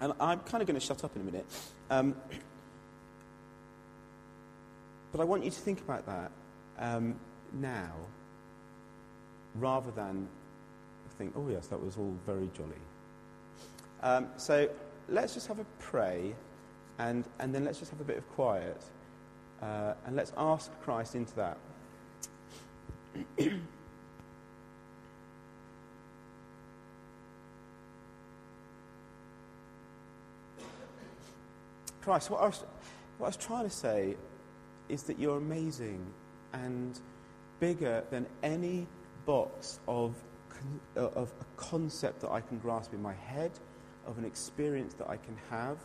And 0.00 0.12
I'm 0.20 0.40
kind 0.40 0.62
of 0.62 0.66
going 0.66 0.78
to 0.78 0.84
shut 0.84 1.04
up 1.04 1.14
in 1.16 1.22
a 1.22 1.24
minute. 1.24 1.46
Um, 1.90 2.14
but 5.12 5.20
I 5.20 5.24
want 5.24 5.44
you 5.44 5.50
to 5.50 5.60
think 5.60 5.80
about 5.80 6.06
that 6.06 6.30
um, 6.78 7.16
now 7.52 7.92
rather 9.54 9.90
than 9.90 10.28
think, 11.18 11.34
oh, 11.36 11.48
yes, 11.50 11.66
that 11.66 11.84
was 11.84 11.96
all 11.96 12.14
very 12.24 12.48
jolly. 12.56 12.70
Um, 14.02 14.28
so 14.36 14.68
let's 15.08 15.34
just 15.34 15.48
have 15.48 15.58
a 15.58 15.66
pray 15.80 16.34
and, 16.98 17.24
and 17.40 17.54
then 17.54 17.64
let's 17.64 17.80
just 17.80 17.90
have 17.90 18.00
a 18.00 18.04
bit 18.04 18.16
of 18.16 18.28
quiet 18.30 18.80
uh, 19.60 19.94
and 20.06 20.14
let's 20.14 20.32
ask 20.36 20.70
Christ 20.82 21.16
into 21.16 21.34
that. 21.34 21.58
Christ, 32.08 32.30
what 32.30 32.40
I, 32.40 32.46
was, 32.46 32.64
what 33.18 33.26
I 33.26 33.28
was 33.28 33.36
trying 33.36 33.64
to 33.64 33.70
say 33.70 34.16
is 34.88 35.02
that 35.02 35.18
you're 35.18 35.36
amazing 35.36 36.02
and 36.54 36.98
bigger 37.60 38.02
than 38.10 38.24
any 38.42 38.86
box 39.26 39.78
of, 39.86 40.14
uh, 40.96 41.00
of 41.00 41.30
a 41.38 41.44
concept 41.58 42.22
that 42.22 42.30
I 42.30 42.40
can 42.40 42.60
grasp 42.60 42.94
in 42.94 43.02
my 43.02 43.12
head, 43.12 43.50
of 44.06 44.16
an 44.16 44.24
experience 44.24 44.94
that 44.94 45.10
I 45.10 45.18
can 45.18 45.36
have. 45.50 45.76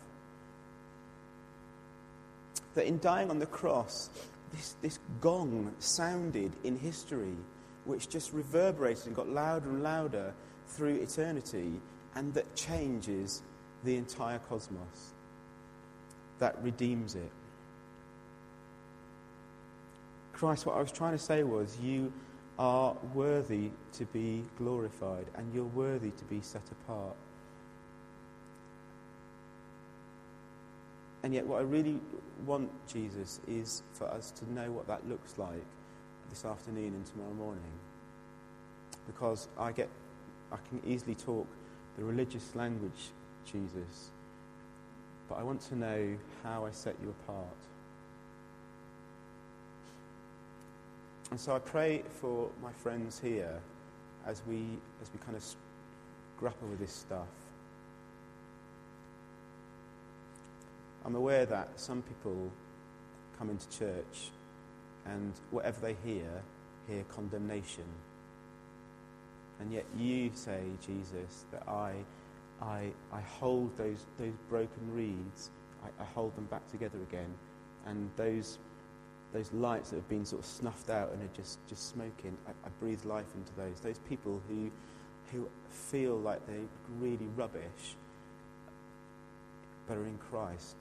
That 2.75 2.85
in 2.87 2.99
dying 2.99 3.29
on 3.29 3.39
the 3.39 3.45
cross, 3.45 4.09
this, 4.53 4.77
this 4.81 4.99
gong 5.19 5.73
sounded 5.79 6.53
in 6.63 6.79
history, 6.79 7.35
which 7.83 8.07
just 8.07 8.31
reverberated 8.31 9.07
and 9.07 9.15
got 9.17 9.27
louder 9.27 9.69
and 9.71 9.83
louder 9.83 10.33
through 10.67 11.01
eternity, 11.01 11.81
and 12.15 12.33
that 12.33 12.55
changes 12.55 13.43
the 13.83 13.97
entire 13.97 14.39
cosmos 14.39 15.13
that 16.39 16.61
redeems 16.63 17.15
it. 17.15 17.31
Christ, 20.33 20.65
what 20.65 20.75
I 20.75 20.81
was 20.81 20.91
trying 20.91 21.13
to 21.13 21.23
say 21.23 21.43
was, 21.43 21.77
you 21.79 22.11
are 22.59 22.95
worthy 23.13 23.69
to 23.93 24.05
be 24.05 24.43
glorified 24.57 25.25
and 25.35 25.53
you're 25.53 25.63
worthy 25.63 26.11
to 26.11 26.23
be 26.25 26.41
set 26.41 26.63
apart. 26.71 27.15
And 31.23 31.33
yet, 31.33 31.47
what 31.47 31.59
I 31.59 31.63
really 31.63 31.99
want, 32.45 32.69
Jesus, 32.87 33.39
is 33.47 33.83
for 33.93 34.05
us 34.07 34.31
to 34.31 34.51
know 34.51 34.69
what 34.71 34.87
that 34.87 35.07
looks 35.07 35.37
like 35.37 35.63
this 36.29 36.43
afternoon 36.43 36.87
and 36.87 37.05
tomorrow 37.05 37.33
morning. 37.33 37.63
Because 39.07 39.47
I 39.57 39.71
get, 39.71 39.89
I 40.51 40.57
can 40.67 40.81
easily 40.85 41.15
talk 41.15 41.47
the 41.97 42.03
religious 42.03 42.55
language, 42.55 43.11
Jesus, 43.45 44.11
but 45.29 45.39
I 45.39 45.43
want 45.43 45.61
to 45.69 45.75
know 45.75 46.17
how 46.43 46.65
I 46.65 46.71
set 46.71 46.95
you 47.01 47.09
apart. 47.09 47.47
And 51.31 51.39
so 51.39 51.55
I 51.55 51.59
pray 51.59 52.03
for 52.21 52.49
my 52.61 52.71
friends 52.71 53.19
here 53.19 53.59
as 54.25 54.41
we, 54.47 54.65
as 55.01 55.09
we 55.11 55.19
kind 55.25 55.35
of 55.35 55.43
grapple 56.37 56.67
with 56.67 56.79
this 56.79 56.93
stuff. 56.93 57.27
I'm 61.05 61.15
aware 61.15 61.45
that 61.45 61.69
some 61.79 62.01
people 62.01 62.51
come 63.37 63.49
into 63.49 63.69
church 63.77 64.31
and 65.05 65.33
whatever 65.51 65.79
they 65.81 65.95
hear, 66.05 66.29
hear 66.87 67.03
condemnation. 67.13 67.85
And 69.59 69.71
yet 69.71 69.85
you 69.97 70.31
say, 70.33 70.61
Jesus, 70.85 71.45
that 71.51 71.67
I 71.67 71.93
I, 72.63 72.91
I 73.11 73.21
hold 73.21 73.75
those, 73.77 74.05
those 74.17 74.33
broken 74.49 74.93
reeds, 74.93 75.51
I, 75.83 76.01
I 76.01 76.05
hold 76.05 76.35
them 76.35 76.45
back 76.45 76.67
together 76.71 76.97
again. 77.09 77.33
And 77.85 78.09
those, 78.15 78.57
those 79.33 79.51
lights 79.51 79.89
that 79.89 79.97
have 79.97 80.09
been 80.09 80.25
sort 80.25 80.41
of 80.41 80.45
snuffed 80.45 80.89
out 80.89 81.11
and 81.11 81.21
are 81.21 81.35
just, 81.35 81.59
just 81.67 81.89
smoking, 81.89 82.37
I, 82.47 82.51
I 82.65 82.69
breathe 82.79 83.03
life 83.03 83.25
into 83.35 83.53
those. 83.55 83.81
Those 83.81 83.99
people 84.09 84.41
who, 84.47 84.71
who 85.31 85.47
feel 85.69 86.17
like 86.17 86.45
they're 86.47 86.69
really 86.99 87.27
rubbish, 87.35 87.95
but 89.87 89.97
are 89.97 90.05
in 90.05 90.17
Christ, 90.17 90.77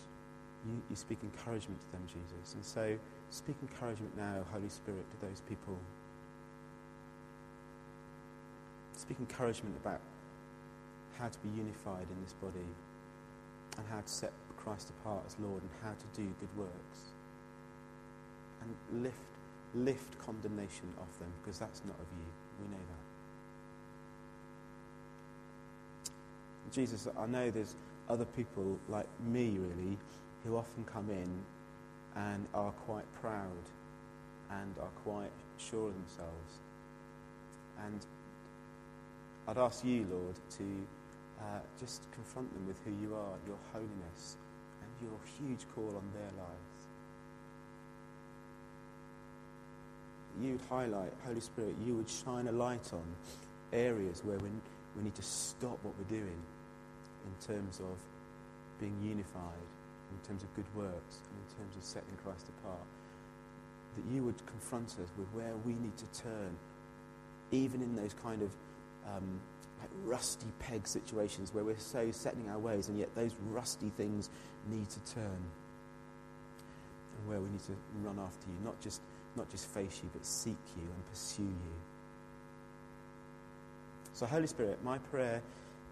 you, 0.64 0.80
you 0.88 0.94
speak 0.94 1.18
encouragement 1.24 1.80
to 1.80 1.92
them, 1.92 2.02
Jesus. 2.06 2.54
And 2.54 2.64
so 2.64 2.96
speak 3.30 3.56
encouragement 3.60 4.16
now, 4.16 4.44
Holy 4.52 4.68
Spirit, 4.68 5.04
to 5.10 5.26
those 5.26 5.40
people. 5.48 5.76
Speak 8.96 9.16
encouragement 9.18 9.74
about 9.82 9.98
how 11.18 11.28
to 11.28 11.38
be 11.38 11.48
unified 11.56 12.06
in 12.10 12.22
this 12.24 12.32
body 12.34 12.66
and 13.78 13.86
how 13.90 14.00
to 14.00 14.08
set 14.08 14.32
Christ 14.56 14.90
apart 14.90 15.22
as 15.26 15.36
Lord 15.40 15.62
and 15.62 15.70
how 15.82 15.90
to 15.90 16.06
do 16.20 16.26
good 16.40 16.56
works. 16.56 16.98
And 18.62 19.02
lift, 19.02 19.16
lift 19.74 20.18
condemnation 20.24 20.92
off 21.00 21.18
them 21.18 21.32
because 21.42 21.58
that's 21.58 21.82
not 21.84 21.96
of 21.96 22.06
you. 22.16 22.26
We 22.60 22.70
know 22.70 22.82
that. 22.90 23.02
Jesus, 26.72 27.08
I 27.18 27.26
know 27.26 27.50
there's 27.50 27.74
other 28.08 28.24
people 28.24 28.78
like 28.88 29.06
me, 29.26 29.58
really, 29.58 29.98
who 30.44 30.56
often 30.56 30.84
come 30.84 31.10
in 31.10 31.30
and 32.16 32.46
are 32.54 32.72
quite 32.86 33.04
proud 33.20 33.64
and 34.50 34.74
are 34.80 34.90
quite 35.04 35.30
sure 35.58 35.88
of 35.88 35.94
themselves. 35.94 36.58
And 37.84 38.00
I'd 39.48 39.58
ask 39.58 39.84
you, 39.84 40.06
Lord, 40.10 40.36
to 40.58 40.64
uh, 41.42 41.58
just 41.80 42.02
confront 42.12 42.52
them 42.54 42.66
with 42.66 42.78
who 42.84 42.92
you 43.02 43.14
are, 43.14 43.34
your 43.46 43.58
holiness, 43.72 44.36
and 44.80 44.90
your 45.02 45.18
huge 45.38 45.66
call 45.74 45.88
on 45.88 46.06
their 46.14 46.30
lives. 46.38 46.80
You 50.40 50.52
would 50.52 50.66
highlight, 50.68 51.12
Holy 51.26 51.40
Spirit, 51.40 51.74
you 51.84 51.96
would 51.96 52.08
shine 52.08 52.46
a 52.46 52.52
light 52.52 52.92
on 52.92 53.04
areas 53.72 54.22
where 54.24 54.38
we, 54.38 54.48
we 54.96 55.02
need 55.02 55.14
to 55.14 55.22
stop 55.22 55.78
what 55.82 55.94
we're 55.98 56.18
doing 56.18 56.40
in 57.26 57.46
terms 57.46 57.80
of 57.80 57.98
being 58.80 58.96
unified, 59.02 59.66
in 60.10 60.28
terms 60.28 60.42
of 60.42 60.54
good 60.54 60.66
works, 60.74 61.18
and 61.26 61.36
in 61.36 61.56
terms 61.56 61.76
of 61.76 61.84
setting 61.84 62.16
Christ 62.24 62.46
apart. 62.58 62.86
That 63.96 64.14
you 64.14 64.22
would 64.24 64.40
confront 64.46 64.88
us 64.88 65.10
with 65.18 65.28
where 65.34 65.54
we 65.66 65.74
need 65.74 65.96
to 65.98 66.22
turn, 66.22 66.56
even 67.50 67.82
in 67.82 67.94
those 67.94 68.14
kind 68.14 68.42
of 68.42 68.50
um, 69.06 69.40
like 69.82 69.90
rusty 70.04 70.46
peg 70.60 70.86
situations 70.86 71.52
where 71.52 71.64
we're 71.64 71.78
so 71.78 72.10
setting 72.10 72.48
our 72.48 72.58
ways 72.58 72.88
and 72.88 72.98
yet 72.98 73.14
those 73.14 73.34
rusty 73.50 73.90
things 73.96 74.30
need 74.70 74.88
to 74.88 75.00
turn. 75.14 75.44
And 77.18 77.28
where 77.28 77.40
we 77.40 77.50
need 77.50 77.64
to 77.64 77.76
run 78.02 78.18
after 78.18 78.46
you, 78.48 78.64
not 78.64 78.80
just, 78.80 79.00
not 79.36 79.50
just 79.50 79.68
face 79.68 80.00
you, 80.02 80.10
but 80.12 80.24
seek 80.24 80.56
you 80.76 80.82
and 80.82 81.10
pursue 81.10 81.42
you. 81.42 81.74
So, 84.14 84.26
Holy 84.26 84.46
Spirit, 84.46 84.78
my 84.84 84.98
prayer 84.98 85.42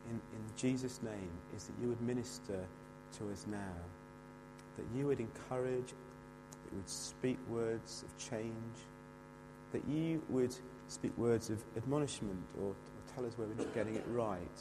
in, 0.09 0.15
in 0.15 0.57
Jesus' 0.57 1.01
name 1.03 1.31
is 1.57 1.65
that 1.65 1.73
you 1.83 1.89
would 1.89 2.01
minister 2.01 2.65
to 3.19 3.31
us 3.31 3.47
now, 3.51 3.75
that 4.77 4.85
you 4.97 5.07
would 5.07 5.21
encourage, 5.21 5.89
that 5.89 6.71
you 6.71 6.77
would 6.77 6.89
speak 6.89 7.39
words 7.49 8.05
of 8.05 8.31
change, 8.31 8.55
that 9.73 9.83
you 9.89 10.23
would 10.29 10.55
speak 10.89 11.17
words 11.17 11.51
of 11.51 11.63
admonishment 11.77 12.41
or 12.61 12.75
tell 13.15 13.27
us 13.27 13.33
where 13.37 13.47
we're 13.49 13.65
not 13.65 13.75
getting 13.75 13.97
it 13.97 14.05
right. 14.09 14.59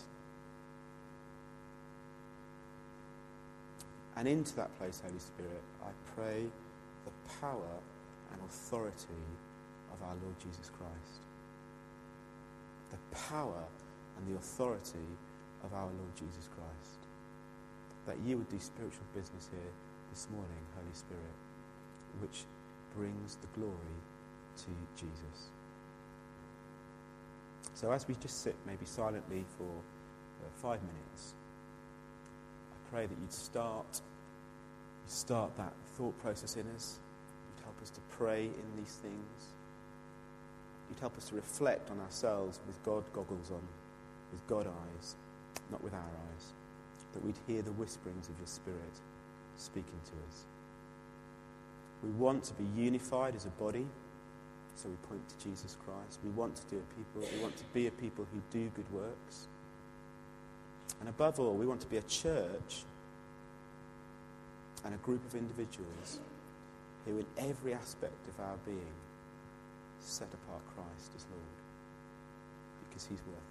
And 4.15 4.27
into 4.27 4.55
that 4.55 4.75
place, 4.77 5.01
Holy 5.05 5.19
Spirit, 5.19 5.61
I 5.83 5.91
pray 6.15 6.45
the 7.05 7.11
power 7.39 7.79
and 8.33 8.41
authority 8.41 9.23
of 9.93 10.01
our 10.03 10.15
Lord 10.21 10.35
Jesus 10.39 10.69
Christ. 10.69 11.21
The 12.91 13.15
power 13.15 13.63
and 14.17 14.27
the 14.27 14.37
authority 14.37 15.07
of 15.63 15.73
our 15.73 15.85
Lord 15.85 16.15
Jesus 16.15 16.49
Christ. 16.51 16.99
That 18.07 18.17
you 18.25 18.37
would 18.37 18.49
do 18.49 18.59
spiritual 18.59 19.05
business 19.13 19.47
here 19.51 19.71
this 20.11 20.27
morning, 20.31 20.63
Holy 20.75 20.93
Spirit, 20.93 21.37
which 22.19 22.43
brings 22.97 23.37
the 23.37 23.47
glory 23.59 23.99
to 24.57 24.71
Jesus. 24.97 25.49
So 27.79 27.93
as 27.93 28.05
we 28.09 28.15
just 28.15 28.43
sit 28.43 28.57
maybe 28.67 28.83
silently 28.83 29.45
for 29.57 29.63
uh, 29.63 30.49
five 30.61 30.81
minutes, 30.81 31.33
I 32.73 32.91
pray 32.91 33.05
that 33.05 33.17
you'd 33.21 33.31
start, 33.31 34.01
you'd 35.05 35.11
start 35.11 35.55
that 35.55 35.71
thought 35.95 36.19
process 36.21 36.57
in 36.57 36.67
us. 36.75 36.99
You'd 37.47 37.63
help 37.63 37.81
us 37.81 37.89
to 37.91 38.01
pray 38.17 38.47
in 38.47 38.67
these 38.77 38.95
things. 38.95 39.53
You'd 40.89 40.99
help 40.99 41.17
us 41.17 41.29
to 41.29 41.35
reflect 41.35 41.89
on 41.89 42.01
ourselves 42.01 42.59
with 42.67 42.83
God 42.83 43.05
goggles 43.13 43.49
on, 43.49 43.61
with 44.33 44.45
God 44.47 44.67
eyes. 44.67 45.15
not 45.71 45.81
with 45.81 45.93
our 45.93 45.99
eyes, 45.99 46.53
that 47.13 47.23
we'd 47.23 47.39
hear 47.47 47.61
the 47.61 47.71
whisperings 47.73 48.27
of 48.27 48.37
your 48.37 48.47
Spirit 48.47 48.99
speaking 49.55 49.99
to 50.03 50.11
us. 50.27 50.43
We 52.03 52.09
want 52.11 52.43
to 52.45 52.53
be 52.55 52.65
unified 52.75 53.35
as 53.35 53.45
a 53.45 53.49
body, 53.49 53.85
so 54.79 54.87
we 54.87 54.95
point 55.09 55.21
to 55.27 55.35
Jesus 55.43 55.75
Christ. 55.83 56.19
We 56.23 56.29
want 56.31 56.55
to 56.55 56.61
do 56.69 56.77
a 56.77 56.87
people, 56.95 57.29
we 57.35 57.41
want 57.41 57.57
to 57.57 57.63
be 57.73 57.87
a 57.87 57.91
people 57.91 58.25
who 58.31 58.39
do 58.49 58.71
good 58.75 58.89
works. 58.93 59.47
And 61.01 61.09
above 61.09 61.39
all, 61.39 61.53
we 61.53 61.65
want 61.65 61.81
to 61.81 61.87
be 61.87 61.97
a 61.97 62.01
church 62.03 62.83
and 64.85 64.93
a 64.93 64.97
group 64.97 65.25
of 65.25 65.35
individuals 65.35 66.19
who, 67.05 67.17
in 67.17 67.25
every 67.37 67.73
aspect 67.73 68.27
of 68.29 68.39
our 68.39 68.55
being, 68.65 68.95
set 69.99 70.29
apart 70.33 70.61
Christ 70.75 71.11
as 71.15 71.25
Lord 71.29 71.59
because 72.87 73.05
he's 73.05 73.19
worth 73.27 73.35
it. 73.35 73.48